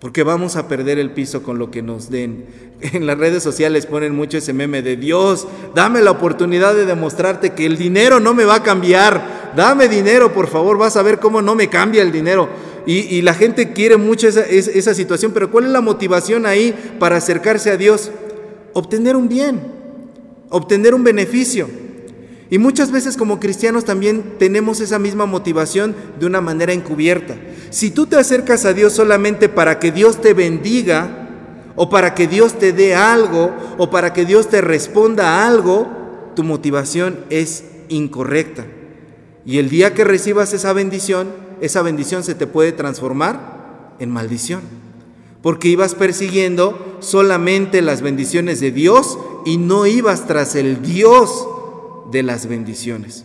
porque 0.00 0.22
vamos 0.22 0.56
a 0.56 0.68
perder 0.68 0.98
el 0.98 1.10
piso 1.10 1.42
con 1.42 1.58
lo 1.58 1.70
que 1.70 1.82
nos 1.82 2.10
den. 2.10 2.46
En 2.80 3.08
las 3.08 3.18
redes 3.18 3.42
sociales 3.42 3.86
ponen 3.86 4.14
mucho 4.14 4.38
ese 4.38 4.52
meme 4.52 4.82
de 4.82 4.96
Dios, 4.96 5.48
dame 5.74 6.00
la 6.00 6.12
oportunidad 6.12 6.76
de 6.76 6.86
demostrarte 6.86 7.50
que 7.50 7.66
el 7.66 7.76
dinero 7.76 8.20
no 8.20 8.34
me 8.34 8.44
va 8.44 8.56
a 8.56 8.62
cambiar. 8.62 9.52
Dame 9.56 9.88
dinero, 9.88 10.32
por 10.32 10.46
favor, 10.46 10.78
vas 10.78 10.96
a 10.96 11.02
ver 11.02 11.18
cómo 11.18 11.42
no 11.42 11.56
me 11.56 11.68
cambia 11.68 12.02
el 12.02 12.12
dinero. 12.12 12.48
Y, 12.86 13.20
la 13.20 13.34
gente 13.34 13.74
quiere 13.74 13.98
mucho 13.98 14.28
esa, 14.28 14.94
situación, 14.94 15.32
pero 15.32 15.50
¿cuál 15.50 15.66
es 15.66 15.70
la 15.72 15.82
motivación 15.82 16.46
ahí 16.46 16.74
para 16.98 17.16
acercarse 17.16 17.70
a 17.70 17.76
Dios? 17.76 18.10
Obtener 18.72 19.14
un 19.14 19.28
bien, 19.28 19.60
obtener 20.48 20.94
un 20.94 21.04
beneficio. 21.04 21.68
Y 22.50 22.58
muchas 22.58 22.90
veces 22.90 23.16
como 23.16 23.40
cristianos 23.40 23.84
también 23.84 24.36
tenemos 24.38 24.80
esa 24.80 24.98
misma 24.98 25.26
motivación 25.26 25.94
de 26.18 26.26
una 26.26 26.40
manera 26.40 26.72
encubierta. 26.72 27.36
Si 27.70 27.90
tú 27.90 28.06
te 28.06 28.16
acercas 28.16 28.64
a 28.64 28.72
Dios 28.72 28.94
solamente 28.94 29.48
para 29.48 29.78
que 29.78 29.92
Dios 29.92 30.20
te 30.20 30.32
bendiga, 30.32 31.26
o 31.76 31.90
para 31.90 32.14
que 32.14 32.26
Dios 32.26 32.58
te 32.58 32.72
dé 32.72 32.94
algo, 32.94 33.52
o 33.76 33.90
para 33.90 34.12
que 34.12 34.24
Dios 34.24 34.48
te 34.48 34.60
responda 34.60 35.46
algo, 35.46 35.86
tu 36.34 36.42
motivación 36.42 37.20
es 37.28 37.64
incorrecta. 37.88 38.66
Y 39.44 39.58
el 39.58 39.68
día 39.68 39.94
que 39.94 40.04
recibas 40.04 40.52
esa 40.54 40.72
bendición, 40.72 41.28
esa 41.60 41.82
bendición 41.82 42.24
se 42.24 42.34
te 42.34 42.46
puede 42.46 42.72
transformar 42.72 43.94
en 43.98 44.10
maldición. 44.10 44.62
Porque 45.42 45.68
ibas 45.68 45.94
persiguiendo 45.94 46.96
solamente 47.00 47.82
las 47.82 48.02
bendiciones 48.02 48.60
de 48.60 48.72
Dios 48.72 49.18
y 49.44 49.58
no 49.58 49.86
ibas 49.86 50.26
tras 50.26 50.56
el 50.56 50.82
Dios 50.82 51.46
de 52.10 52.22
las 52.22 52.46
bendiciones. 52.46 53.24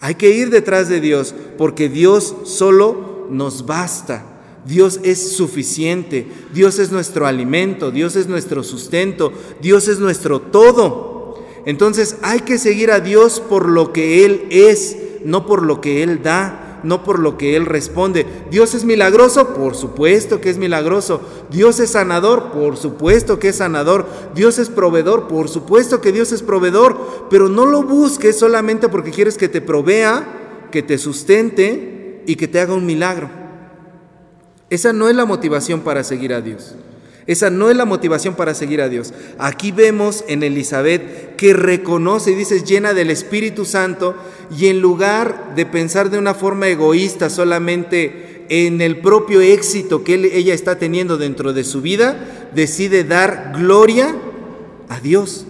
Hay 0.00 0.14
que 0.14 0.30
ir 0.30 0.50
detrás 0.50 0.88
de 0.88 1.00
Dios 1.00 1.34
porque 1.58 1.88
Dios 1.88 2.34
solo 2.44 3.26
nos 3.30 3.66
basta. 3.66 4.24
Dios 4.66 5.00
es 5.02 5.32
suficiente, 5.36 6.26
Dios 6.52 6.78
es 6.78 6.92
nuestro 6.92 7.26
alimento, 7.26 7.90
Dios 7.90 8.14
es 8.16 8.26
nuestro 8.26 8.62
sustento, 8.62 9.32
Dios 9.62 9.88
es 9.88 9.98
nuestro 9.98 10.40
todo. 10.40 11.38
Entonces 11.64 12.16
hay 12.22 12.40
que 12.40 12.58
seguir 12.58 12.90
a 12.90 13.00
Dios 13.00 13.40
por 13.40 13.68
lo 13.68 13.92
que 13.92 14.24
Él 14.24 14.46
es, 14.50 14.96
no 15.24 15.46
por 15.46 15.62
lo 15.62 15.80
que 15.80 16.02
Él 16.02 16.22
da 16.22 16.69
no 16.82 17.04
por 17.04 17.18
lo 17.18 17.36
que 17.36 17.56
Él 17.56 17.66
responde. 17.66 18.26
Dios 18.50 18.74
es 18.74 18.84
milagroso, 18.84 19.54
por 19.54 19.74
supuesto 19.74 20.40
que 20.40 20.50
es 20.50 20.58
milagroso. 20.58 21.20
Dios 21.50 21.80
es 21.80 21.90
sanador, 21.90 22.50
por 22.52 22.76
supuesto 22.76 23.38
que 23.38 23.48
es 23.48 23.56
sanador. 23.56 24.06
Dios 24.34 24.58
es 24.58 24.68
proveedor, 24.68 25.28
por 25.28 25.48
supuesto 25.48 26.00
que 26.00 26.12
Dios 26.12 26.32
es 26.32 26.42
proveedor. 26.42 27.28
Pero 27.30 27.48
no 27.48 27.66
lo 27.66 27.82
busques 27.82 28.38
solamente 28.38 28.88
porque 28.88 29.10
quieres 29.10 29.36
que 29.36 29.48
te 29.48 29.60
provea, 29.60 30.68
que 30.70 30.82
te 30.82 30.98
sustente 30.98 32.22
y 32.26 32.36
que 32.36 32.48
te 32.48 32.60
haga 32.60 32.74
un 32.74 32.86
milagro. 32.86 33.30
Esa 34.68 34.92
no 34.92 35.08
es 35.08 35.16
la 35.16 35.24
motivación 35.24 35.80
para 35.80 36.04
seguir 36.04 36.32
a 36.32 36.40
Dios. 36.40 36.76
Esa 37.30 37.48
no 37.48 37.70
es 37.70 37.76
la 37.76 37.84
motivación 37.84 38.34
para 38.34 38.54
seguir 38.54 38.80
a 38.80 38.88
Dios. 38.88 39.14
Aquí 39.38 39.70
vemos 39.70 40.24
en 40.26 40.42
Elizabeth 40.42 41.36
que 41.36 41.52
reconoce 41.52 42.32
y 42.32 42.34
dice 42.34 42.64
llena 42.64 42.92
del 42.92 43.08
Espíritu 43.08 43.64
Santo 43.64 44.16
y 44.58 44.66
en 44.66 44.80
lugar 44.80 45.54
de 45.54 45.64
pensar 45.64 46.10
de 46.10 46.18
una 46.18 46.34
forma 46.34 46.66
egoísta 46.66 47.30
solamente 47.30 48.46
en 48.48 48.80
el 48.80 48.98
propio 48.98 49.40
éxito 49.40 50.02
que 50.02 50.14
ella 50.14 50.54
está 50.54 50.76
teniendo 50.76 51.18
dentro 51.18 51.52
de 51.52 51.62
su 51.62 51.80
vida, 51.82 52.48
decide 52.52 53.04
dar 53.04 53.52
gloria 53.54 54.16
a 54.88 54.98
Dios. 54.98 55.46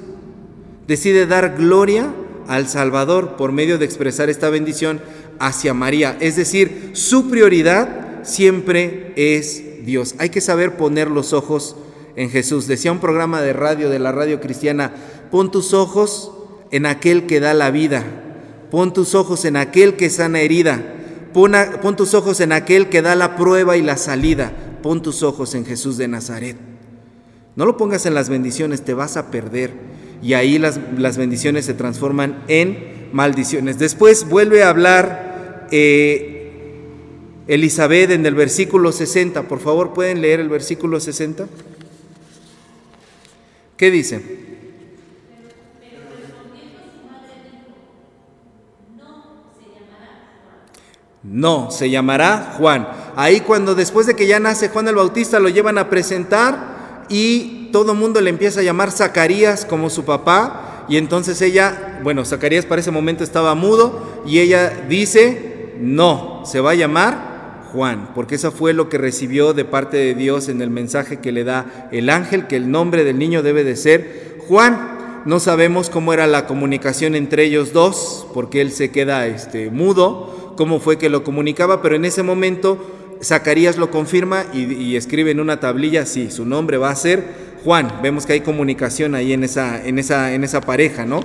Decide 0.86 1.24
dar 1.24 1.56
gloria 1.56 2.12
al 2.46 2.68
Salvador 2.68 3.36
por 3.36 3.52
medio 3.52 3.78
de 3.78 3.86
expresar 3.86 4.28
esta 4.28 4.50
bendición 4.50 5.00
hacia 5.38 5.72
María. 5.72 6.18
Es 6.20 6.36
decir, 6.36 6.90
su 6.92 7.30
prioridad 7.30 8.22
siempre 8.22 9.14
es 9.16 9.69
Dios. 9.84 10.14
Hay 10.18 10.30
que 10.30 10.40
saber 10.40 10.76
poner 10.76 11.10
los 11.10 11.32
ojos 11.32 11.76
en 12.16 12.30
Jesús. 12.30 12.66
Decía 12.66 12.92
un 12.92 12.98
programa 12.98 13.40
de 13.40 13.52
radio 13.52 13.90
de 13.90 13.98
la 13.98 14.12
radio 14.12 14.40
cristiana, 14.40 14.92
pon 15.30 15.50
tus 15.50 15.72
ojos 15.74 16.32
en 16.70 16.86
aquel 16.86 17.26
que 17.26 17.40
da 17.40 17.54
la 17.54 17.70
vida, 17.70 18.04
pon 18.70 18.92
tus 18.92 19.14
ojos 19.14 19.44
en 19.44 19.56
aquel 19.56 19.96
que 19.96 20.10
sana 20.10 20.40
herida, 20.40 20.82
pon, 21.32 21.96
tus 21.96 22.14
ojos 22.14 22.40
en 22.40 22.52
aquel 22.52 22.88
que 22.88 23.02
da 23.02 23.14
la 23.14 23.36
prueba 23.36 23.76
y 23.76 23.82
la 23.82 23.96
salida, 23.96 24.52
pon 24.82 25.02
tus 25.02 25.22
ojos 25.22 25.54
en 25.54 25.64
Jesús 25.64 25.96
de 25.96 26.08
Nazaret. 26.08 26.56
No 27.56 27.66
lo 27.66 27.76
pongas 27.76 28.06
en 28.06 28.14
las 28.14 28.28
bendiciones, 28.28 28.82
te 28.82 28.94
vas 28.94 29.16
a 29.16 29.30
perder. 29.30 29.72
Y 30.22 30.34
ahí 30.34 30.58
las, 30.58 30.78
las 30.96 31.16
bendiciones 31.16 31.64
se 31.64 31.74
transforman 31.74 32.42
en 32.48 33.08
maldiciones. 33.12 33.78
Después 33.78 34.28
vuelve 34.28 34.62
a 34.62 34.68
hablar 34.68 35.68
eh, 35.70 36.39
Elizabeth 37.50 38.12
en 38.12 38.24
el 38.24 38.36
versículo 38.36 38.92
60. 38.92 39.48
Por 39.48 39.58
favor, 39.58 39.92
¿pueden 39.92 40.20
leer 40.20 40.38
el 40.38 40.48
versículo 40.48 41.00
60? 41.00 41.48
¿Qué 43.76 43.90
dice? 43.90 44.38
No, 51.24 51.72
se 51.72 51.90
llamará 51.90 52.54
Juan. 52.56 52.88
Ahí 53.16 53.40
cuando 53.40 53.74
después 53.74 54.06
de 54.06 54.14
que 54.14 54.28
ya 54.28 54.38
nace 54.38 54.68
Juan 54.68 54.86
el 54.86 54.94
Bautista 54.94 55.40
lo 55.40 55.48
llevan 55.48 55.76
a 55.76 55.90
presentar 55.90 57.06
y 57.08 57.70
todo 57.72 57.92
el 57.92 57.98
mundo 57.98 58.20
le 58.20 58.30
empieza 58.30 58.60
a 58.60 58.62
llamar 58.62 58.92
Zacarías 58.92 59.64
como 59.64 59.90
su 59.90 60.04
papá 60.04 60.84
y 60.88 60.98
entonces 60.98 61.42
ella, 61.42 61.98
bueno, 62.04 62.24
Zacarías 62.24 62.64
para 62.64 62.80
ese 62.80 62.92
momento 62.92 63.24
estaba 63.24 63.56
mudo 63.56 64.22
y 64.24 64.38
ella 64.38 64.84
dice, 64.88 65.74
no, 65.80 66.42
se 66.46 66.60
va 66.60 66.70
a 66.70 66.74
llamar 66.74 67.29
Juan, 67.72 68.10
porque 68.14 68.34
eso 68.34 68.50
fue 68.52 68.72
lo 68.72 68.88
que 68.88 68.98
recibió 68.98 69.52
de 69.52 69.64
parte 69.64 69.96
de 69.96 70.14
Dios 70.14 70.48
en 70.48 70.60
el 70.62 70.70
mensaje 70.70 71.18
que 71.18 71.32
le 71.32 71.44
da 71.44 71.88
el 71.92 72.10
ángel, 72.10 72.46
que 72.46 72.56
el 72.56 72.70
nombre 72.70 73.04
del 73.04 73.18
niño 73.18 73.42
debe 73.42 73.64
de 73.64 73.76
ser 73.76 74.38
Juan. 74.48 75.22
No 75.24 75.38
sabemos 75.38 75.90
cómo 75.90 76.12
era 76.12 76.26
la 76.26 76.46
comunicación 76.46 77.14
entre 77.14 77.44
ellos 77.44 77.72
dos, 77.72 78.26
porque 78.34 78.60
él 78.60 78.72
se 78.72 78.90
queda 78.90 79.26
este, 79.26 79.70
mudo, 79.70 80.54
cómo 80.56 80.80
fue 80.80 80.98
que 80.98 81.10
lo 81.10 81.22
comunicaba, 81.24 81.82
pero 81.82 81.94
en 81.94 82.04
ese 82.04 82.22
momento 82.22 82.78
Zacarías 83.22 83.76
lo 83.76 83.90
confirma 83.90 84.44
y, 84.52 84.72
y 84.72 84.96
escribe 84.96 85.30
en 85.30 85.40
una 85.40 85.60
tablilla, 85.60 86.06
sí, 86.06 86.30
su 86.30 86.46
nombre 86.46 86.78
va 86.78 86.90
a 86.90 86.96
ser 86.96 87.50
Juan. 87.64 88.00
Vemos 88.02 88.26
que 88.26 88.32
hay 88.32 88.40
comunicación 88.40 89.14
ahí 89.14 89.32
en 89.32 89.44
esa, 89.44 89.84
en 89.84 89.98
esa, 89.98 90.32
en 90.32 90.44
esa 90.44 90.60
pareja, 90.62 91.04
¿no? 91.04 91.20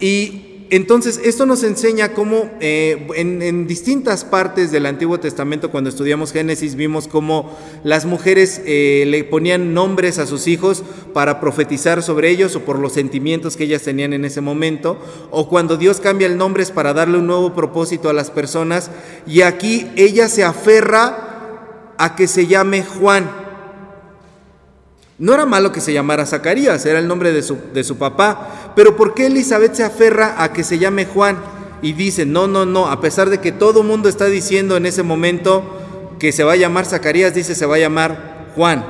Y 0.00 0.55
entonces, 0.70 1.20
esto 1.22 1.46
nos 1.46 1.62
enseña 1.62 2.12
cómo 2.12 2.50
eh, 2.60 3.06
en, 3.14 3.66
distintas 3.66 4.24
partes 4.24 4.72
del 4.72 4.86
Antiguo 4.86 5.20
Testamento, 5.20 5.70
cuando 5.70 5.90
estudiamos 5.90 6.32
Génesis, 6.32 6.74
vimos 6.74 7.06
cómo 7.06 7.56
las 7.84 8.04
mujeres 8.04 8.60
eh, 8.64 9.04
le 9.06 9.22
ponían 9.22 9.74
nombres 9.74 10.18
a 10.18 10.26
sus 10.26 10.48
hijos 10.48 10.82
para 11.12 11.38
profetizar 11.40 12.02
sobre 12.02 12.30
ellos 12.30 12.56
o 12.56 12.64
por 12.64 12.80
los 12.80 12.94
sentimientos 12.94 13.56
que 13.56 13.64
ellas 13.64 13.82
tenían 13.82 14.12
en 14.12 14.24
ese 14.24 14.40
momento, 14.40 14.98
o 15.30 15.48
cuando 15.48 15.76
Dios 15.76 16.00
cambia 16.00 16.26
el 16.26 16.36
nombre 16.36 16.64
es 16.64 16.72
para 16.72 16.92
darle 16.92 17.18
un 17.18 17.28
nuevo 17.28 17.54
propósito 17.54 18.08
a 18.08 18.12
las 18.12 18.30
personas, 18.32 18.90
y 19.26 19.42
aquí 19.42 19.86
ella 19.96 20.28
se 20.28 20.42
aferra 20.42 21.94
a 21.96 22.16
que 22.16 22.26
se 22.26 22.46
llame 22.46 22.82
Juan. 22.82 23.45
No 25.18 25.32
era 25.32 25.46
malo 25.46 25.72
que 25.72 25.80
se 25.80 25.94
llamara 25.94 26.26
Zacarías, 26.26 26.84
era 26.84 26.98
el 26.98 27.08
nombre 27.08 27.32
de 27.32 27.42
su, 27.42 27.56
de 27.72 27.82
su, 27.84 27.96
papá, 27.96 28.72
pero 28.76 28.96
¿por 28.96 29.14
qué 29.14 29.26
Elizabeth 29.26 29.74
se 29.74 29.82
aferra 29.82 30.34
a 30.42 30.52
que 30.52 30.62
se 30.62 30.78
llame 30.78 31.06
Juan? 31.06 31.38
Y 31.80 31.94
dice, 31.94 32.26
no, 32.26 32.46
no, 32.46 32.66
no, 32.66 32.88
a 32.88 33.00
pesar 33.00 33.30
de 33.30 33.40
que 33.40 33.50
todo 33.50 33.80
el 33.80 33.86
mundo 33.86 34.10
está 34.10 34.26
diciendo 34.26 34.76
en 34.76 34.84
ese 34.84 35.02
momento 35.02 35.64
que 36.18 36.32
se 36.32 36.44
va 36.44 36.52
a 36.52 36.56
llamar 36.56 36.84
Zacarías, 36.84 37.34
dice 37.34 37.54
se 37.54 37.64
va 37.64 37.76
a 37.76 37.78
llamar 37.78 38.52
Juan, 38.54 38.84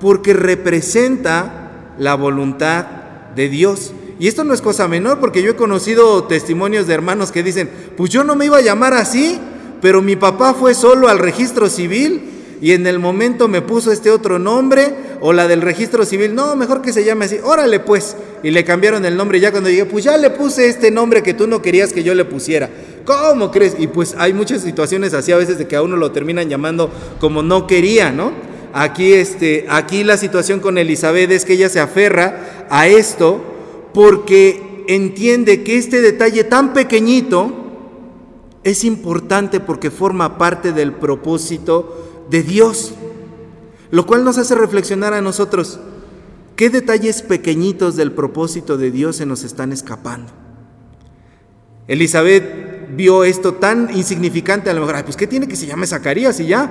porque 0.00 0.34
representa 0.34 1.94
la 1.98 2.16
voluntad 2.16 2.86
de 3.34 3.48
Dios. 3.48 3.92
Y 4.18 4.28
esto 4.28 4.44
no 4.44 4.52
es 4.52 4.60
cosa 4.60 4.88
menor, 4.88 5.20
porque 5.20 5.42
yo 5.42 5.52
he 5.52 5.56
conocido 5.56 6.24
testimonios 6.24 6.86
de 6.86 6.94
hermanos 6.94 7.32
que 7.32 7.42
dicen, 7.42 7.70
pues 7.96 8.10
yo 8.10 8.24
no 8.24 8.36
me 8.36 8.44
iba 8.44 8.58
a 8.58 8.62
llamar 8.62 8.92
así, 8.92 9.40
pero 9.80 10.02
mi 10.02 10.16
papá 10.16 10.52
fue 10.52 10.74
solo 10.74 11.08
al 11.08 11.18
registro 11.18 11.70
civil 11.70 12.28
y 12.60 12.72
en 12.72 12.86
el 12.86 13.00
momento 13.00 13.48
me 13.48 13.60
puso 13.60 13.90
este 13.90 14.10
otro 14.10 14.38
nombre 14.38 14.94
o 15.24 15.32
la 15.32 15.46
del 15.46 15.62
registro 15.62 16.04
civil, 16.04 16.34
no, 16.34 16.56
mejor 16.56 16.82
que 16.82 16.92
se 16.92 17.04
llame 17.04 17.26
así, 17.26 17.38
órale 17.44 17.78
pues, 17.78 18.16
y 18.42 18.50
le 18.50 18.64
cambiaron 18.64 19.04
el 19.04 19.16
nombre 19.16 19.38
ya 19.38 19.52
cuando 19.52 19.70
llegué, 19.70 19.86
pues 19.86 20.02
ya 20.02 20.16
le 20.16 20.30
puse 20.30 20.66
este 20.66 20.90
nombre 20.90 21.22
que 21.22 21.32
tú 21.32 21.46
no 21.46 21.62
querías 21.62 21.92
que 21.92 22.02
yo 22.02 22.12
le 22.14 22.24
pusiera. 22.24 22.68
¿Cómo 23.04 23.52
crees? 23.52 23.76
Y 23.78 23.86
pues 23.86 24.16
hay 24.18 24.32
muchas 24.32 24.62
situaciones 24.62 25.14
así 25.14 25.30
a 25.30 25.36
veces 25.36 25.58
de 25.58 25.68
que 25.68 25.76
a 25.76 25.82
uno 25.82 25.96
lo 25.96 26.10
terminan 26.10 26.48
llamando 26.48 26.90
como 27.20 27.40
no 27.40 27.68
quería, 27.68 28.10
¿no? 28.10 28.32
Aquí, 28.74 29.12
este, 29.12 29.64
aquí 29.68 30.02
la 30.02 30.16
situación 30.16 30.58
con 30.58 30.76
Elizabeth 30.76 31.30
es 31.30 31.44
que 31.44 31.52
ella 31.52 31.68
se 31.68 31.78
aferra 31.78 32.66
a 32.68 32.88
esto 32.88 33.40
porque 33.94 34.84
entiende 34.88 35.62
que 35.62 35.78
este 35.78 36.00
detalle 36.00 36.42
tan 36.42 36.72
pequeñito 36.72 37.52
es 38.64 38.82
importante 38.82 39.60
porque 39.60 39.92
forma 39.92 40.36
parte 40.36 40.72
del 40.72 40.92
propósito 40.92 42.24
de 42.28 42.42
Dios, 42.42 42.94
lo 43.92 44.06
cual 44.06 44.24
nos 44.24 44.38
hace 44.38 44.54
reflexionar 44.54 45.12
a 45.12 45.20
nosotros, 45.20 45.78
¿qué 46.56 46.70
detalles 46.70 47.20
pequeñitos 47.20 47.94
del 47.94 48.10
propósito 48.10 48.78
de 48.78 48.90
Dios 48.90 49.16
se 49.16 49.26
nos 49.26 49.44
están 49.44 49.70
escapando? 49.70 50.32
Elizabeth 51.88 52.96
vio 52.96 53.22
esto 53.22 53.52
tan 53.52 53.94
insignificante, 53.94 54.70
a 54.70 54.72
lo 54.72 54.80
mejor, 54.80 55.04
pues 55.04 55.18
¿qué 55.18 55.26
tiene 55.26 55.46
que 55.46 55.56
se 55.56 55.66
llame 55.66 55.86
Zacarías 55.86 56.40
y 56.40 56.46
ya? 56.46 56.70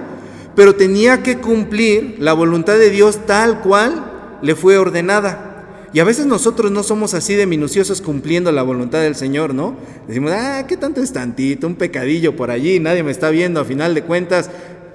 Pero 0.56 0.74
tenía 0.74 1.22
que 1.22 1.38
cumplir 1.38 2.16
la 2.18 2.34
voluntad 2.34 2.80
de 2.80 2.90
Dios 2.90 3.20
tal 3.28 3.62
cual 3.62 4.40
le 4.42 4.56
fue 4.56 4.80
ordenada. 4.80 5.90
Y 5.94 6.00
a 6.00 6.04
veces 6.04 6.26
nosotros 6.26 6.72
no 6.72 6.82
somos 6.82 7.14
así 7.14 7.36
de 7.36 7.46
minuciosos 7.46 8.02
cumpliendo 8.02 8.52
la 8.52 8.64
voluntad 8.64 9.02
del 9.02 9.16
Señor, 9.16 9.54
¿no? 9.54 9.76
Decimos, 10.08 10.32
ah, 10.34 10.66
¿qué 10.68 10.76
tanto 10.76 11.04
es 11.04 11.14
tantito? 11.14 11.68
Un 11.68 11.76
pecadillo 11.76 12.36
por 12.36 12.50
allí, 12.50 12.80
nadie 12.80 13.04
me 13.04 13.12
está 13.12 13.30
viendo, 13.30 13.60
a 13.60 13.66
final 13.66 13.94
de 13.94 14.02
cuentas, 14.02 14.50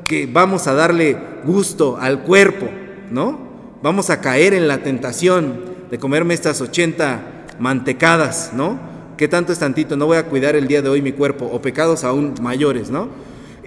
que 0.08 0.26
vamos 0.26 0.66
a 0.66 0.74
darle 0.74 1.16
gusto 1.44 1.96
al 2.00 2.22
cuerpo, 2.22 2.68
¿no? 3.10 3.38
Vamos 3.82 4.10
a 4.10 4.20
caer 4.20 4.54
en 4.54 4.68
la 4.68 4.78
tentación 4.82 5.60
de 5.90 5.98
comerme 5.98 6.34
estas 6.34 6.60
80 6.60 7.46
mantecadas, 7.58 8.52
¿no? 8.54 8.78
¿Qué 9.16 9.28
tanto 9.28 9.52
es 9.52 9.58
tantito? 9.58 9.96
No 9.96 10.06
voy 10.06 10.18
a 10.18 10.26
cuidar 10.26 10.56
el 10.56 10.68
día 10.68 10.82
de 10.82 10.88
hoy 10.88 11.02
mi 11.02 11.12
cuerpo, 11.12 11.46
o 11.46 11.60
pecados 11.60 12.04
aún 12.04 12.34
mayores, 12.40 12.90
¿no? 12.90 13.08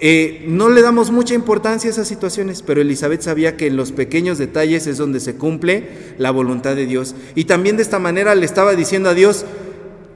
Eh, 0.02 0.46
no 0.48 0.70
le 0.70 0.82
damos 0.82 1.12
mucha 1.12 1.34
importancia 1.34 1.90
a 1.90 1.92
esas 1.92 2.08
situaciones, 2.08 2.62
pero 2.62 2.80
Elizabeth 2.80 3.22
sabía 3.22 3.58
que 3.58 3.68
en 3.68 3.76
los 3.76 3.92
pequeños 3.92 4.38
detalles 4.38 4.88
es 4.88 4.98
donde 4.98 5.20
se 5.20 5.36
cumple 5.36 5.90
la 6.18 6.32
voluntad 6.32 6.76
de 6.76 6.86
Dios. 6.86 7.16
Y 7.36 7.46
también 7.46 7.76
de 7.76 7.84
esta 7.84 8.00
manera 8.00 8.34
le 8.34 8.46
estaba 8.46 8.76
diciendo 8.76 9.10
a 9.10 9.14
Dios, 9.14 9.46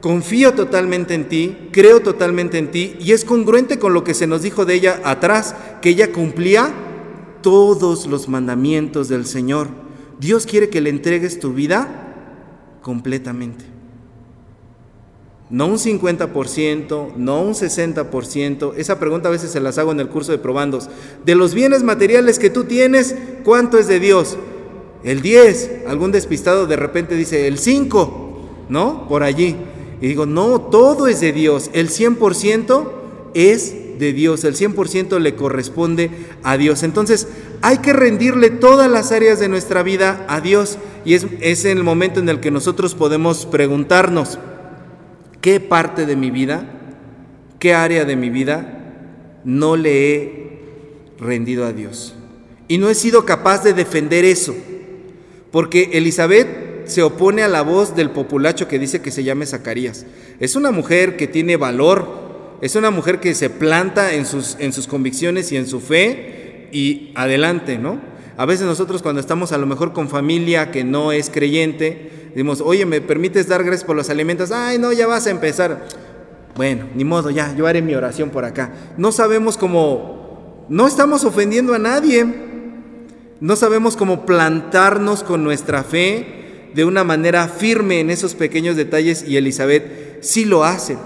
confío 0.04 0.52
totalmente 0.52 1.14
en 1.14 1.30
ti, 1.30 1.70
creo 1.72 2.02
totalmente 2.02 2.58
en 2.58 2.70
ti 2.70 2.94
y 3.00 3.12
es 3.12 3.24
congruente 3.24 3.78
con 3.78 3.94
lo 3.94 4.04
que 4.04 4.12
se 4.12 4.26
nos 4.26 4.42
dijo 4.42 4.66
de 4.66 4.74
ella 4.74 5.00
atrás, 5.02 5.54
que 5.80 5.88
ella 5.88 6.12
cumplía 6.12 6.74
todos 7.40 8.06
los 8.06 8.28
mandamientos 8.28 9.08
del 9.08 9.24
Señor. 9.24 9.68
Dios 10.20 10.44
quiere 10.44 10.68
que 10.68 10.82
le 10.82 10.90
entregues 10.90 11.40
tu 11.40 11.54
vida 11.54 12.76
completamente. 12.82 13.64
No 15.48 15.68
un 15.68 15.78
50%, 15.78 17.14
no 17.16 17.40
un 17.40 17.54
60%. 17.54 18.74
Esa 18.76 19.00
pregunta 19.00 19.28
a 19.28 19.32
veces 19.32 19.52
se 19.52 19.60
las 19.60 19.78
hago 19.78 19.92
en 19.92 20.00
el 20.00 20.10
curso 20.10 20.32
de 20.32 20.38
probandos. 20.38 20.90
De 21.24 21.34
los 21.34 21.54
bienes 21.54 21.82
materiales 21.82 22.38
que 22.38 22.50
tú 22.50 22.64
tienes, 22.64 23.16
¿cuánto 23.42 23.78
es 23.78 23.88
de 23.88 24.00
Dios? 24.00 24.36
El 25.02 25.22
10. 25.22 25.84
Algún 25.88 26.12
despistado 26.12 26.66
de 26.66 26.76
repente 26.76 27.16
dice 27.16 27.48
el 27.48 27.56
5, 27.56 28.66
¿no? 28.68 29.08
Por 29.08 29.22
allí. 29.22 29.56
Y 30.00 30.08
digo, 30.08 30.26
no, 30.26 30.60
todo 30.60 31.06
es 31.08 31.20
de 31.20 31.32
Dios. 31.32 31.70
El 31.72 31.88
100% 31.88 32.90
es 33.34 33.98
de 33.98 34.12
Dios. 34.12 34.44
El 34.44 34.54
100% 34.54 35.18
le 35.18 35.34
corresponde 35.34 36.10
a 36.42 36.56
Dios. 36.56 36.82
Entonces, 36.82 37.28
hay 37.62 37.78
que 37.78 37.92
rendirle 37.92 38.50
todas 38.50 38.90
las 38.90 39.12
áreas 39.12 39.40
de 39.40 39.48
nuestra 39.48 39.82
vida 39.82 40.24
a 40.28 40.40
Dios. 40.40 40.78
Y 41.04 41.14
es, 41.14 41.26
es 41.40 41.64
el 41.64 41.82
momento 41.82 42.20
en 42.20 42.28
el 42.28 42.40
que 42.40 42.50
nosotros 42.50 42.94
podemos 42.94 43.46
preguntarnos, 43.46 44.38
¿qué 45.40 45.60
parte 45.60 46.06
de 46.06 46.16
mi 46.16 46.30
vida, 46.30 46.70
qué 47.58 47.74
área 47.74 48.04
de 48.04 48.16
mi 48.16 48.30
vida 48.30 49.40
no 49.44 49.76
le 49.76 50.14
he 50.14 50.58
rendido 51.18 51.64
a 51.64 51.72
Dios? 51.72 52.14
Y 52.68 52.78
no 52.78 52.88
he 52.88 52.94
sido 52.94 53.24
capaz 53.24 53.62
de 53.62 53.72
defender 53.72 54.24
eso. 54.24 54.54
porque 55.50 55.90
Elizabeth 55.92 56.73
se 56.86 57.02
opone 57.02 57.42
a 57.42 57.48
la 57.48 57.62
voz 57.62 57.96
del 57.96 58.10
populacho 58.10 58.68
que 58.68 58.78
dice 58.78 59.00
que 59.00 59.10
se 59.10 59.24
llame 59.24 59.46
Zacarías. 59.46 60.06
Es 60.40 60.56
una 60.56 60.70
mujer 60.70 61.16
que 61.16 61.26
tiene 61.26 61.56
valor, 61.56 62.58
es 62.60 62.76
una 62.76 62.90
mujer 62.90 63.20
que 63.20 63.34
se 63.34 63.50
planta 63.50 64.14
en 64.14 64.26
sus, 64.26 64.56
en 64.58 64.72
sus 64.72 64.86
convicciones 64.86 65.52
y 65.52 65.56
en 65.56 65.66
su 65.66 65.80
fe 65.80 66.68
y 66.72 67.12
adelante, 67.14 67.78
¿no? 67.78 68.00
A 68.36 68.46
veces 68.46 68.66
nosotros 68.66 69.02
cuando 69.02 69.20
estamos 69.20 69.52
a 69.52 69.58
lo 69.58 69.66
mejor 69.66 69.92
con 69.92 70.08
familia 70.08 70.70
que 70.70 70.82
no 70.82 71.12
es 71.12 71.30
creyente, 71.30 72.30
decimos, 72.30 72.60
oye, 72.60 72.84
¿me 72.84 73.00
permites 73.00 73.48
dar 73.48 73.62
gracias 73.62 73.84
por 73.84 73.94
los 73.94 74.10
alimentos? 74.10 74.50
Ay, 74.50 74.78
no, 74.78 74.92
ya 74.92 75.06
vas 75.06 75.26
a 75.26 75.30
empezar. 75.30 75.86
Bueno, 76.56 76.86
ni 76.94 77.04
modo, 77.04 77.30
ya, 77.30 77.54
yo 77.56 77.66
haré 77.66 77.80
mi 77.80 77.94
oración 77.94 78.30
por 78.30 78.44
acá. 78.44 78.72
No 78.96 79.12
sabemos 79.12 79.56
cómo, 79.56 80.66
no 80.68 80.86
estamos 80.86 81.24
ofendiendo 81.24 81.74
a 81.74 81.78
nadie, 81.78 82.26
no 83.40 83.56
sabemos 83.56 83.96
cómo 83.96 84.26
plantarnos 84.26 85.22
con 85.22 85.44
nuestra 85.44 85.84
fe 85.84 86.43
de 86.74 86.84
una 86.84 87.04
manera 87.04 87.48
firme 87.48 88.00
en 88.00 88.10
esos 88.10 88.34
pequeños 88.34 88.76
detalles 88.76 89.24
y 89.26 89.36
Elizabeth 89.36 90.22
sí 90.22 90.44
lo 90.44 90.64
hace 90.64 90.96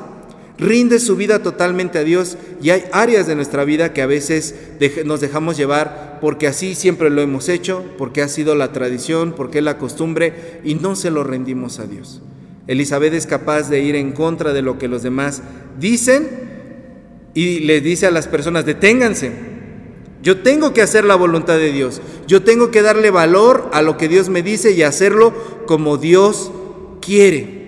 rinde 0.59 0.99
su 0.99 1.17
vida 1.17 1.41
totalmente 1.43 1.99
a 1.99 2.05
Dios 2.05 2.37
y 2.61 2.71
hay 2.71 2.85
áreas 2.93 3.27
de 3.27 3.37
nuestra 3.37 3.65
vida 3.65 3.93
que 3.93 4.03
a 4.03 4.07
veces 4.07 4.55
nos 5.05 5.21
dejamos 5.21 5.57
llevar 5.57 6.19
porque 6.21 6.49
así 6.49 6.75
siempre 6.75 7.11
lo 7.11 7.23
hemos 7.23 7.49
hecho, 7.49 7.85
porque 7.97 8.23
ha 8.23 8.29
sido 8.29 8.57
la 8.57 8.73
tradición, 8.73 9.35
porque 9.37 9.59
es 9.59 9.65
la 9.65 9.79
costumbre 9.79 10.61
y 10.65 10.75
no 10.75 10.97
se 10.97 11.11
lo 11.11 11.23
rendimos 11.23 11.79
a 11.79 11.87
Dios. 11.87 12.21
Elizabeth 12.67 13.15
es 13.15 13.27
capaz 13.27 13.71
de 13.71 13.81
ir 13.81 13.95
en 13.95 14.13
contra 14.13 14.53
de 14.53 14.63
lo 14.63 14.79
que 14.79 14.89
los 14.89 15.03
demás 15.03 15.43
dicen 15.79 16.29
y 17.35 17.61
le 17.61 17.81
dice 17.81 18.07
a 18.07 18.11
las 18.11 18.27
personas, 18.27 18.67
deténganse, 18.67 19.31
yo 20.23 20.41
tengo 20.43 20.73
que 20.73 20.83
hacer 20.83 21.05
la 21.05 21.15
voluntad 21.15 21.57
de 21.57 21.73
Dios, 21.73 22.01
yo 22.27 22.43
tengo 22.43 22.71
que 22.71 22.83
darle 22.83 23.11
valor 23.11 23.71
a 23.73 23.83
lo 23.83 23.97
que 23.97 24.09
Dios 24.09 24.29
me 24.29 24.43
dice 24.43 24.73
y 24.73 24.83
hacerlo 24.83 25.33
como 25.67 25.97
Dios 25.97 26.51
quiere. 27.01 27.59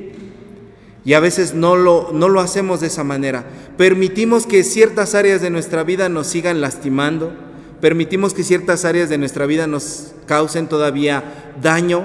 Y 1.05 1.15
a 1.15 1.21
veces 1.21 1.55
no 1.55 1.77
lo, 1.77 2.11
no 2.13 2.29
lo 2.29 2.41
hacemos 2.41 2.81
de 2.81 2.89
esa 2.89 3.05
manera. 3.05 3.47
Permitimos 3.79 4.47
que 4.47 4.65
ciertas 4.65 5.15
áreas 5.15 5.41
de 5.41 5.51
nuestra 5.51 5.83
vida 5.83 6.09
nos 6.09 6.27
sigan 6.27 6.61
lastimando. 6.61 7.33
Permitimos 7.81 8.35
que 8.35 8.45
ciertas 8.45 8.85
áreas 8.85 9.09
de 9.09 9.17
nuestra 9.17 9.47
vida 9.47 9.67
nos 9.67 10.13
causen 10.27 10.69
todavía 10.69 11.55
daño, 11.63 12.05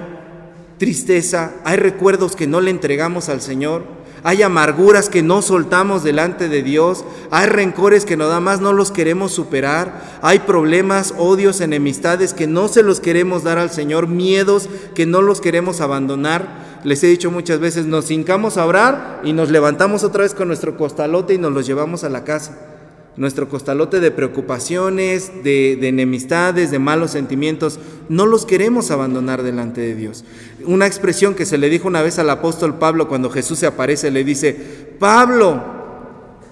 tristeza. 0.78 1.56
Hay 1.66 1.76
recuerdos 1.76 2.36
que 2.36 2.48
no 2.48 2.62
le 2.62 2.72
entregamos 2.72 3.28
al 3.28 3.42
Señor. 3.42 3.84
Hay 4.26 4.42
amarguras 4.42 5.08
que 5.08 5.22
no 5.22 5.44
soltamos 5.44 6.04
delante 6.04 6.50
de 6.50 6.64
Dios. 6.64 7.06
Hay 7.30 7.46
rencores 7.46 8.06
que 8.06 8.18
nada 8.18 8.40
más 8.40 8.60
no 8.60 8.74
los 8.74 8.90
queremos 8.90 9.32
superar. 9.32 10.20
Hay 10.24 10.40
problemas, 10.40 11.14
odios, 11.16 11.62
enemistades 11.62 12.34
que 12.34 12.48
no 12.48 12.68
se 12.68 12.82
los 12.82 13.00
queremos 13.00 13.44
dar 13.44 13.60
al 13.60 13.70
Señor. 13.70 14.08
Miedos 14.08 14.68
que 14.96 15.06
no 15.06 15.22
los 15.22 15.42
queremos 15.42 15.80
abandonar 15.80 16.66
les 16.84 17.04
he 17.04 17.08
dicho 17.08 17.32
muchas 17.32 17.60
veces, 17.60 17.88
nos 17.88 18.12
hincamos 18.12 18.58
a 18.58 18.66
orar 18.66 19.22
y 19.24 19.34
nos 19.34 19.50
levantamos 19.50 20.04
otra 20.04 20.22
vez 20.22 20.36
con 20.36 20.48
nuestro 20.48 20.78
costalote 20.78 21.34
y 21.34 21.40
nos 21.40 21.52
los 21.52 21.66
llevamos 21.66 22.04
a 22.04 22.10
la 22.10 22.24
casa. 22.24 22.75
Nuestro 23.18 23.48
costalote 23.48 24.02
de 24.02 24.12
preocupaciones, 24.12 25.32
de, 25.44 25.74
enemistades, 25.88 26.70
de 26.70 26.80
malos 26.80 27.12
sentimientos, 27.12 27.80
no 28.10 28.26
los 28.26 28.46
queremos 28.46 28.92
abandonar 28.92 29.42
delante 29.42 29.80
de 29.80 29.96
Dios. 29.96 30.26
Una 30.66 30.86
expresión 30.86 31.34
que 31.34 31.46
se 31.46 31.58
le 31.58 31.70
dijo 31.70 31.88
una 31.88 32.02
vez 32.02 32.20
al 32.20 32.30
apóstol 32.30 32.78
Pablo 32.78 33.08
cuando 33.08 33.30
Jesús 33.30 33.60
se 33.60 33.68
aparece, 33.68 34.12
le 34.12 34.26
dice, 34.26 34.54
Pablo, 35.00 35.64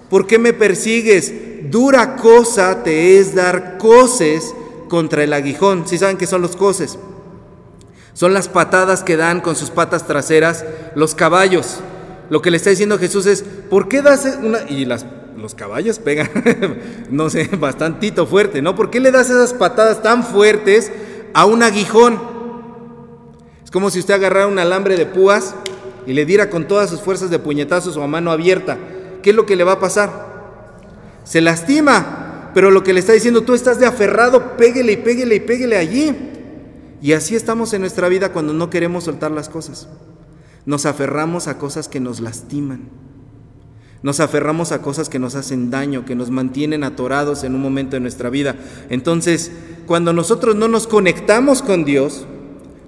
¿por 0.10 0.26
qué 0.26 0.40
me 0.40 0.54
persigues? 0.54 1.34
Dura 1.70 2.16
cosa 2.16 2.82
te 2.84 3.20
es 3.20 3.36
dar 3.36 3.78
coces 3.78 4.56
contra 4.88 5.24
el 5.24 5.34
aguijón. 5.34 5.86
Si 5.86 5.98
saben 5.98 6.18
qué 6.18 6.28
son 6.28 6.42
los 6.42 6.56
coces? 6.56 6.98
Son 8.14 8.34
las 8.34 8.48
patadas 8.48 9.04
que 9.04 9.18
dan 9.18 9.42
con 9.42 9.56
sus 9.56 9.70
patas 9.70 10.08
traseras 10.08 10.64
los 10.96 11.14
caballos. 11.14 11.82
Lo 12.30 12.42
que 12.42 12.52
le 12.52 12.58
está 12.58 12.70
diciendo 12.70 12.98
Jesús 13.00 13.26
es, 13.26 13.44
¿por 13.70 13.90
qué 13.90 14.02
das 14.02 14.38
una... 14.42 14.60
Y 14.70 14.86
las, 14.86 15.06
los 15.44 15.56
caballos 15.56 16.00
pegan, 16.00 16.30
no 17.12 17.30
sé, 17.30 17.50
bastantito 17.60 18.26
fuerte, 18.26 18.62
¿no? 18.62 18.76
¿Por 18.76 18.90
qué 18.90 19.02
le 19.02 19.12
das 19.12 19.30
esas 19.30 19.54
patadas 19.54 20.02
tan 20.02 20.24
fuertes 20.24 20.90
a 21.34 21.44
un 21.46 21.62
aguijón? 21.64 22.18
Es 23.62 23.70
como 23.70 23.90
si 23.90 24.00
usted 24.00 24.14
agarrara 24.14 24.48
un 24.48 24.58
alambre 24.58 24.96
de 24.96 25.06
púas 25.06 25.54
y 26.08 26.14
le 26.14 26.26
diera 26.26 26.50
con 26.50 26.66
todas 26.66 26.90
sus 26.90 27.02
fuerzas 27.02 27.30
de 27.30 27.40
puñetazos 27.40 27.98
o 27.98 28.04
a 28.04 28.08
mano 28.08 28.32
abierta. 28.32 28.78
¿Qué 29.22 29.32
es 29.32 29.36
lo 29.36 29.46
que 29.46 29.58
le 29.58 29.66
va 29.66 29.74
a 29.74 29.80
pasar? 29.82 30.32
Se 31.26 31.42
lastima, 31.42 32.52
pero 32.54 32.72
lo 32.72 32.82
que 32.82 32.94
le 32.94 33.02
está 33.02 33.12
diciendo, 33.12 33.42
tú 33.42 33.54
estás 33.54 33.80
de 33.80 33.86
aferrado, 33.86 34.56
péguele 34.56 34.94
y 34.94 34.98
péguele 34.98 35.36
y 35.36 35.40
péguele 35.42 35.76
allí. 35.76 36.16
Y 37.02 37.12
así 37.12 37.36
estamos 37.36 37.74
en 37.74 37.82
nuestra 37.82 38.08
vida 38.08 38.32
cuando 38.32 38.54
no 38.54 38.70
queremos 38.70 39.04
soltar 39.04 39.32
las 39.32 39.50
cosas. 39.50 39.90
Nos 40.66 40.86
aferramos 40.86 41.50
a 41.50 41.58
cosas 41.58 41.90
que 41.90 42.00
nos 42.00 42.22
lastiman. 42.22 43.13
Nos 44.04 44.20
aferramos 44.20 44.74
a 44.74 44.82
cosas 44.82 45.08
que 45.08 45.18
nos 45.18 45.36
hacen 45.36 45.72
daño, 45.72 46.06
que 46.06 46.14
nos 46.16 46.30
mantienen 46.30 46.84
atorados 46.84 47.46
en 47.46 47.56
un 47.56 47.62
momento 47.62 47.96
de 47.96 48.02
nuestra 48.02 48.30
vida. 48.30 48.58
Entonces, 48.90 49.52
cuando 49.88 50.12
nosotros 50.12 50.58
no 50.58 50.68
nos 50.68 50.88
conectamos 50.88 51.62
con 51.62 51.86
Dios, 51.86 52.26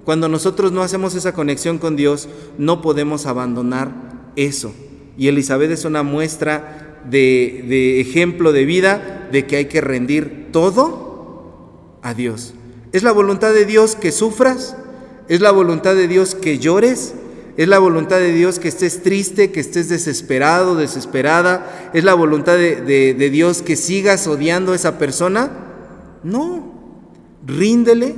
cuando 0.03 0.27
nosotros 0.27 0.73
no 0.73 0.83
hacemos 0.83 1.15
esa 1.15 1.33
conexión 1.33 1.79
con 1.79 1.95
Dios, 1.95 2.27
no 2.57 2.81
podemos 2.81 3.25
abandonar 3.25 3.91
eso. 4.35 4.73
Y 5.17 5.29
Elizabeth 5.29 5.71
es 5.71 5.85
una 5.85 6.03
muestra 6.03 7.01
de, 7.09 7.63
de 7.67 8.01
ejemplo 8.01 8.51
de 8.51 8.65
vida 8.65 9.29
de 9.31 9.47
que 9.47 9.55
hay 9.55 9.65
que 9.65 9.79
rendir 9.79 10.49
todo 10.51 11.97
a 12.01 12.13
Dios. 12.13 12.53
¿Es 12.91 13.03
la 13.03 13.13
voluntad 13.13 13.53
de 13.53 13.65
Dios 13.65 13.95
que 13.95 14.11
sufras? 14.11 14.75
¿Es 15.29 15.39
la 15.39 15.51
voluntad 15.51 15.95
de 15.95 16.09
Dios 16.09 16.35
que 16.35 16.59
llores? 16.59 17.15
¿Es 17.57 17.69
la 17.69 17.79
voluntad 17.79 18.17
de 18.17 18.33
Dios 18.33 18.59
que 18.59 18.67
estés 18.67 19.01
triste, 19.01 19.51
que 19.51 19.61
estés 19.61 19.87
desesperado, 19.87 20.75
desesperada? 20.75 21.91
¿Es 21.93 22.03
la 22.03 22.13
voluntad 22.13 22.57
de, 22.57 23.29
Dios 23.31 23.61
que 23.61 23.77
sigas 23.77 24.27
odiando 24.27 24.73
a 24.73 24.75
esa 24.75 24.97
persona? 24.97 25.51
No. 26.23 26.73
Ríndele 27.45 28.15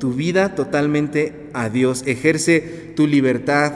tu 0.00 0.14
vida 0.14 0.56
totalmente 0.56 1.50
a 1.52 1.68
Dios. 1.68 2.02
Ejerce 2.06 2.92
tu 2.96 3.06
libertad 3.06 3.72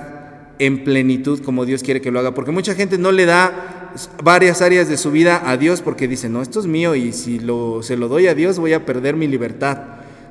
en 0.58 0.82
plenitud 0.82 1.40
como 1.42 1.64
Dios 1.64 1.84
quiere 1.84 2.00
que 2.00 2.10
lo 2.10 2.18
haga. 2.18 2.34
Porque 2.34 2.50
mucha 2.50 2.74
gente 2.74 2.98
no 2.98 3.12
le 3.12 3.26
da 3.26 3.92
varias 4.22 4.62
áreas 4.62 4.88
de 4.88 4.96
su 4.96 5.12
vida 5.12 5.48
a 5.48 5.56
Dios 5.56 5.80
porque 5.80 6.08
dice, 6.08 6.28
no, 6.28 6.42
esto 6.42 6.58
es 6.58 6.66
mío 6.66 6.96
y 6.96 7.12
si 7.12 7.38
lo, 7.38 7.84
se 7.84 7.96
lo 7.96 8.08
doy 8.08 8.26
a 8.26 8.34
Dios 8.34 8.58
voy 8.58 8.72
a 8.72 8.84
perder 8.84 9.14
mi 9.14 9.28
libertad. 9.28 9.78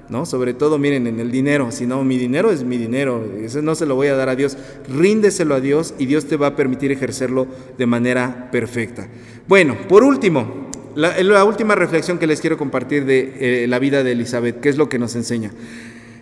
¿No? 0.10 0.26
Sobre 0.26 0.54
todo, 0.54 0.78
miren, 0.78 1.08
en 1.08 1.20
el 1.20 1.32
dinero, 1.32 1.72
si 1.72 1.86
no, 1.86 2.04
mi 2.04 2.18
dinero 2.18 2.52
es 2.52 2.64
mi 2.64 2.78
dinero, 2.78 3.24
ese 3.42 3.62
no 3.62 3.76
se 3.76 3.86
lo 3.86 3.96
voy 3.96 4.08
a 4.08 4.16
dar 4.16 4.30
a 4.30 4.36
Dios, 4.36 4.58
ríndeselo 4.88 5.56
a 5.56 5.60
Dios 5.60 5.94
y 5.98 6.06
Dios 6.06 6.26
te 6.26 6.38
va 6.38 6.48
a 6.48 6.56
permitir 6.56 6.92
ejercerlo 6.92 7.48
de 7.78 7.86
manera 7.86 8.50
perfecta. 8.52 9.08
Bueno, 9.48 9.78
por 9.88 10.04
último, 10.04 10.70
la, 10.96 11.44
última 11.44 11.76
reflexión 11.76 12.20
que 12.20 12.28
les 12.28 12.42
quiero 12.42 12.58
compartir 12.58 13.06
de 13.06 13.64
eh, 13.64 13.68
la 13.68 13.80
vida 13.80 14.04
de 14.04 14.12
Elizabeth, 14.12 14.60
¿qué 14.60 14.70
es 14.70 14.78
lo 14.78 14.90
que 14.90 15.00
nos 15.00 15.16
enseña? 15.16 15.52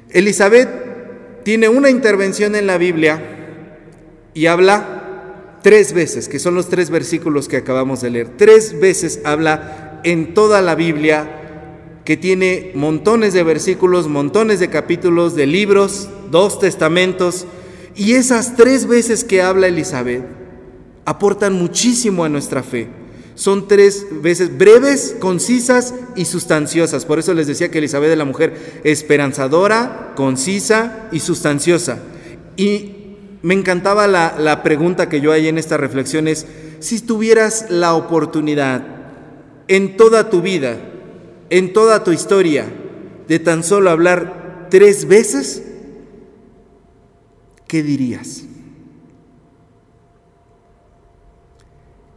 Elizabeth 0.09 1.43
tiene 1.43 1.69
una 1.69 1.89
intervención 1.89 2.55
en 2.55 2.67
la 2.67 2.77
Biblia 2.77 3.21
y 4.33 4.45
habla 4.45 5.59
tres 5.61 5.93
veces, 5.93 6.29
que 6.29 6.39
son 6.39 6.55
los 6.55 6.69
tres 6.69 6.89
versículos 6.89 7.47
que 7.47 7.57
acabamos 7.57 8.01
de 8.01 8.09
leer. 8.11 8.29
Tres 8.37 8.79
veces 8.79 9.21
habla 9.23 9.99
en 10.03 10.33
toda 10.33 10.61
la 10.61 10.75
Biblia 10.75 11.40
que 12.11 12.17
tiene 12.17 12.73
montones 12.75 13.33
de 13.33 13.41
versículos, 13.41 14.09
montones 14.09 14.59
de 14.59 14.69
capítulos, 14.69 15.33
de 15.33 15.47
libros, 15.47 16.09
dos 16.29 16.59
testamentos, 16.59 17.45
y 17.95 18.15
esas 18.15 18.57
tres 18.57 18.85
veces 18.85 19.23
que 19.23 19.41
habla 19.41 19.67
Elizabeth 19.67 20.25
aportan 21.05 21.53
muchísimo 21.53 22.25
a 22.25 22.27
nuestra 22.27 22.63
fe. 22.63 22.89
Son 23.35 23.69
tres 23.69 24.07
veces 24.21 24.57
breves, 24.57 25.15
concisas 25.21 25.93
y 26.17 26.25
sustanciosas. 26.25 27.05
Por 27.05 27.17
eso 27.17 27.33
les 27.33 27.47
decía 27.47 27.71
que 27.71 27.77
Elizabeth 27.77 28.11
es 28.11 28.17
la 28.17 28.25
mujer 28.25 28.81
esperanzadora, 28.83 30.11
concisa 30.17 31.07
y 31.13 31.21
sustanciosa. 31.21 31.99
Y 32.57 32.91
me 33.41 33.53
encantaba 33.53 34.05
la, 34.07 34.35
la 34.37 34.63
pregunta 34.63 35.07
que 35.07 35.21
yo 35.21 35.31
hay 35.31 35.47
en 35.47 35.57
esta 35.57 35.77
reflexión 35.77 36.27
es, 36.27 36.45
si 36.81 36.99
tuvieras 36.99 37.67
la 37.69 37.93
oportunidad 37.93 38.85
en 39.69 39.95
toda 39.95 40.29
tu 40.29 40.41
vida 40.41 40.90
en 41.51 41.73
toda 41.73 42.03
tu 42.03 42.11
historia 42.13 42.65
de 43.27 43.37
tan 43.37 43.63
solo 43.63 43.91
hablar 43.91 44.67
tres 44.71 45.05
veces, 45.05 45.61
¿qué 47.67 47.83
dirías? 47.83 48.45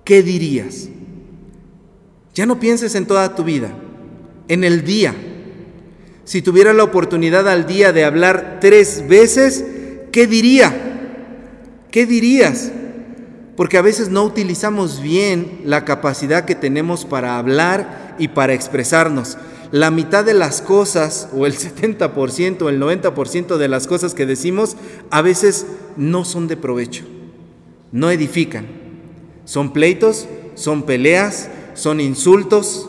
¿Qué 0.05 0.23
dirías? 0.23 0.89
Ya 2.35 2.47
no 2.47 2.61
pienses 2.61 2.95
en 2.95 3.07
toda 3.07 3.35
tu 3.35 3.43
vida, 3.43 3.75
en 4.47 4.63
el 4.63 4.85
día. 4.85 5.15
Si 6.23 6.41
tuviera 6.41 6.73
la 6.73 6.85
oportunidad 6.85 7.49
al 7.49 7.67
día 7.67 7.93
de 7.93 8.05
hablar 8.05 8.59
tres 8.61 9.05
veces, 9.09 9.65
¿qué 10.13 10.29
diría? 10.29 10.73
¿Qué 11.91 12.07
dirías? 12.07 12.71
Porque 13.57 13.79
a 13.79 13.83
veces 13.83 14.11
no 14.11 14.23
utilizamos 14.23 15.01
bien 15.01 15.63
la 15.65 15.85
capacidad 15.85 16.45
que 16.45 16.55
tenemos 16.55 17.05
para 17.05 17.37
hablar 17.37 18.04
y 18.19 18.29
para 18.29 18.55
expresarnos. 18.55 19.39
la 19.71 19.91
mitad 19.91 20.25
de 20.25 20.35
las 20.35 20.63
cosas, 20.63 21.29
o 21.33 21.47
el 21.47 21.55
70%, 21.57 22.63
o 22.63 22.69
el 22.69 22.81
90% 22.81 23.57
de 23.57 23.69
las 23.69 23.87
cosas 23.87 24.15
que 24.15 24.27
decimos, 24.27 24.77
a 25.11 25.21
veces 25.21 25.67
no 25.97 26.25
son 26.25 26.47
de 26.47 26.57
provecho, 26.57 27.05
no 27.91 28.11
edifican. 28.11 28.85
Son 29.45 29.73
pleitos, 29.73 30.27
son 30.55 30.85
peleas, 30.85 31.51
son 31.75 32.01
insultos, 32.01 32.89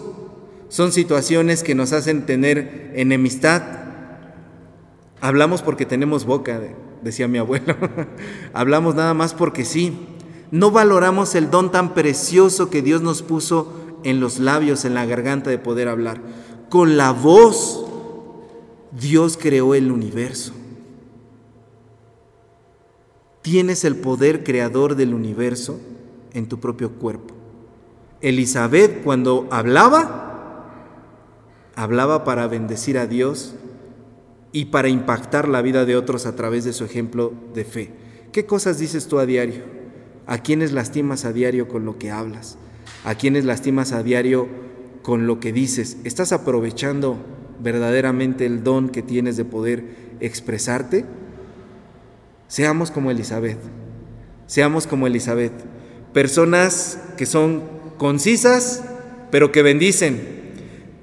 son 0.70 0.92
situaciones 0.92 1.64
que 1.64 1.76
nos 1.76 1.92
hacen 1.92 2.26
tener 2.26 2.92
enemistad. 2.96 3.64
Hablamos 5.22 5.62
porque 5.62 5.86
tenemos 5.86 6.26
boca, 6.26 6.62
decía 7.02 7.28
mi 7.28 7.38
abuelo. 7.38 7.76
Hablamos 8.54 8.96
nada 8.96 9.14
más 9.14 9.34
porque 9.34 9.66
sí. 9.66 9.98
No 10.52 10.72
valoramos 10.72 11.36
el 11.36 11.50
don 11.50 11.72
tan 11.72 11.94
precioso 11.94 12.70
que 12.70 12.82
Dios 12.82 13.02
nos 13.02 13.22
puso 13.22 13.74
en 14.06 14.20
los 14.22 14.40
labios, 14.40 14.86
en 14.86 14.94
la 14.94 15.06
garganta 15.06 15.50
de 15.50 15.58
poder 15.58 15.90
hablar. 15.90 16.22
Con 16.70 16.96
la 16.96 17.12
voz 17.12 17.86
Dios 18.92 19.38
creó 19.38 19.76
el 19.76 19.92
universo. 19.92 20.54
Tienes 23.42 23.84
el 23.84 23.98
poder 23.98 24.44
creador 24.44 24.96
del 24.96 25.14
universo 25.14 25.80
en 26.34 26.48
tu 26.48 26.60
propio 26.60 26.92
cuerpo. 26.94 27.34
Elizabeth 28.22 29.04
cuando 29.04 29.48
hablaba, 29.52 30.72
hablaba 31.76 32.24
para 32.24 32.48
bendecir 32.48 32.98
a 32.98 33.08
Dios 33.08 33.56
y 34.52 34.66
para 34.66 34.88
impactar 34.88 35.48
la 35.48 35.62
vida 35.62 35.86
de 35.86 35.96
otros 35.96 36.26
a 36.26 36.36
través 36.36 36.64
de 36.64 36.74
su 36.74 36.86
ejemplo 36.86 37.34
de 37.54 37.66
fe. 37.66 37.92
¿Qué 38.32 38.46
cosas 38.46 38.78
dices 38.78 39.08
tú 39.08 39.18
a 39.18 39.26
diario? 39.26 39.64
¿A 40.28 40.38
quiénes 40.40 40.72
lastimas 40.72 41.26
a 41.26 41.34
diario 41.34 41.68
con 41.68 41.86
lo 41.86 41.98
que 41.98 42.12
hablas? 42.12 42.58
A 43.06 43.16
quienes 43.16 43.46
lastimas 43.46 43.92
a 43.92 44.04
diario 44.04 44.48
con 45.04 45.28
lo 45.28 45.40
que 45.40 45.54
dices. 45.54 45.98
¿Estás 46.04 46.32
aprovechando 46.32 47.18
verdaderamente 47.62 48.46
el 48.46 48.64
don 48.64 48.90
que 48.90 49.04
tienes 49.04 49.38
de 49.38 49.46
poder 49.46 49.86
expresarte? 50.20 51.06
Seamos 52.48 52.90
como 52.90 53.12
Elizabeth. 53.12 53.60
Seamos 54.48 54.88
como 54.88 55.08
Elizabeth. 55.08 55.54
Personas 56.14 57.00
que 57.18 57.28
son 57.28 57.64
concisas, 57.98 58.84
pero 59.30 59.52
que 59.52 59.62
bendicen. 59.62 60.22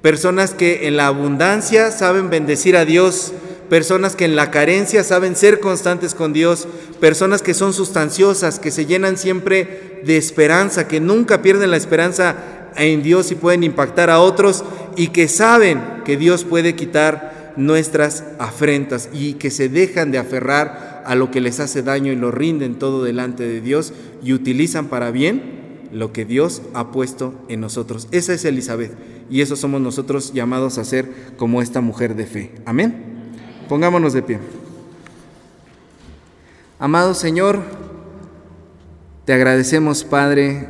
Personas 0.01 0.53
que 0.53 0.87
en 0.87 0.97
la 0.97 1.07
abundancia 1.07 1.91
saben 1.91 2.29
bendecir 2.29 2.75
a 2.75 2.83
Dios. 2.83 3.33
Personas 3.73 4.15
que 4.15 4.25
en 4.25 4.35
la 4.35 4.51
carencia 4.51 5.03
saben 5.03 5.35
ser 5.35 5.59
constantes 5.59 6.13
con 6.13 6.31
Dios. 6.31 6.67
Personas 6.99 7.41
que 7.41 7.55
son 7.55 7.73
sustanciosas, 7.73 8.59
que 8.59 8.69
se 8.69 8.85
llenan 8.85 9.17
siempre 9.17 9.99
de 10.05 10.15
esperanza, 10.15 10.87
que 10.87 10.99
nunca 10.99 11.41
pierden 11.41 11.71
la 11.71 11.77
esperanza 11.77 12.35
en 12.75 13.01
Dios 13.01 13.31
y 13.31 13.35
pueden 13.35 13.63
impactar 13.63 14.11
a 14.11 14.19
otros 14.19 14.63
y 14.95 15.07
que 15.07 15.27
saben 15.27 15.81
que 16.05 16.17
Dios 16.17 16.43
puede 16.43 16.75
quitar 16.75 17.55
nuestras 17.57 18.23
afrentas 18.37 19.09
y 19.11 19.33
que 19.33 19.49
se 19.49 19.69
dejan 19.69 20.11
de 20.11 20.19
aferrar 20.19 21.01
a 21.07 21.15
lo 21.15 21.31
que 21.31 21.41
les 21.41 21.59
hace 21.59 21.81
daño 21.81 22.11
y 22.11 22.15
lo 22.15 22.29
rinden 22.29 22.77
todo 22.77 23.03
delante 23.03 23.41
de 23.41 23.59
Dios 23.59 23.91
y 24.23 24.33
utilizan 24.33 24.85
para 24.85 25.09
bien 25.09 25.89
lo 25.91 26.13
que 26.13 26.25
Dios 26.25 26.61
ha 26.75 26.91
puesto 26.91 27.33
en 27.49 27.61
nosotros. 27.61 28.07
Esa 28.11 28.35
es 28.35 28.45
Elizabeth 28.45 28.91
y 29.31 29.41
eso 29.41 29.55
somos 29.55 29.81
nosotros 29.81 30.31
llamados 30.31 30.77
a 30.77 30.85
ser 30.85 31.09
como 31.37 31.63
esta 31.63 31.81
mujer 31.81 32.15
de 32.15 32.27
fe. 32.27 32.51
Amén. 32.67 33.12
Pongámonos 33.69 34.13
de 34.13 34.21
pie. 34.21 34.39
Amado 36.79 37.13
Señor, 37.13 37.61
te 39.25 39.33
agradecemos, 39.33 40.03
Padre, 40.03 40.67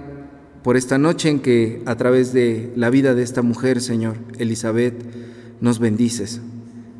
por 0.63 0.77
esta 0.77 0.97
noche 0.97 1.29
en 1.29 1.39
que 1.39 1.81
a 1.85 1.95
través 1.95 2.33
de 2.33 2.71
la 2.75 2.89
vida 2.89 3.15
de 3.15 3.23
esta 3.23 3.41
mujer, 3.41 3.81
Señor, 3.81 4.17
Elizabeth, 4.37 4.93
nos 5.59 5.79
bendices. 5.79 6.39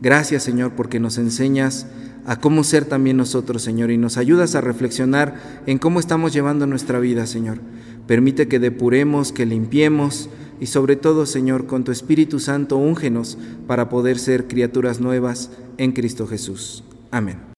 Gracias, 0.01 0.43
Señor, 0.43 0.71
porque 0.71 0.99
nos 0.99 1.17
enseñas 1.17 1.86
a 2.25 2.39
cómo 2.39 2.63
ser 2.63 2.86
también 2.86 3.17
nosotros, 3.17 3.62
Señor, 3.62 3.91
y 3.91 3.97
nos 3.97 4.17
ayudas 4.17 4.56
a 4.56 4.62
reflexionar 4.62 5.36
en 5.65 5.77
cómo 5.77 5.99
estamos 5.99 6.34
llevando 6.34 6.65
nuestra 6.65 6.99
vida, 6.99 7.27
Señor. 7.27 7.60
Permite 8.08 8.47
que 8.47 8.60
depuremos, 8.60 9.32
que 9.32 9.45
limpiemos 9.45 10.29
y 10.60 10.68
sobre 10.68 10.96
todo, 10.96 11.26
Señor, 11.26 11.66
con 11.66 11.84
tu 11.84 11.92
Espíritu 11.92 12.39
Santo, 12.39 12.78
úngenos 12.78 13.38
para 13.68 13.89
poder 13.89 14.20
ser 14.20 14.48
criaturas 14.48 15.00
nuevas 15.00 15.52
en 15.78 15.92
Cristo 15.92 16.28
Jesús. 16.28 16.84
Amén. 17.12 17.52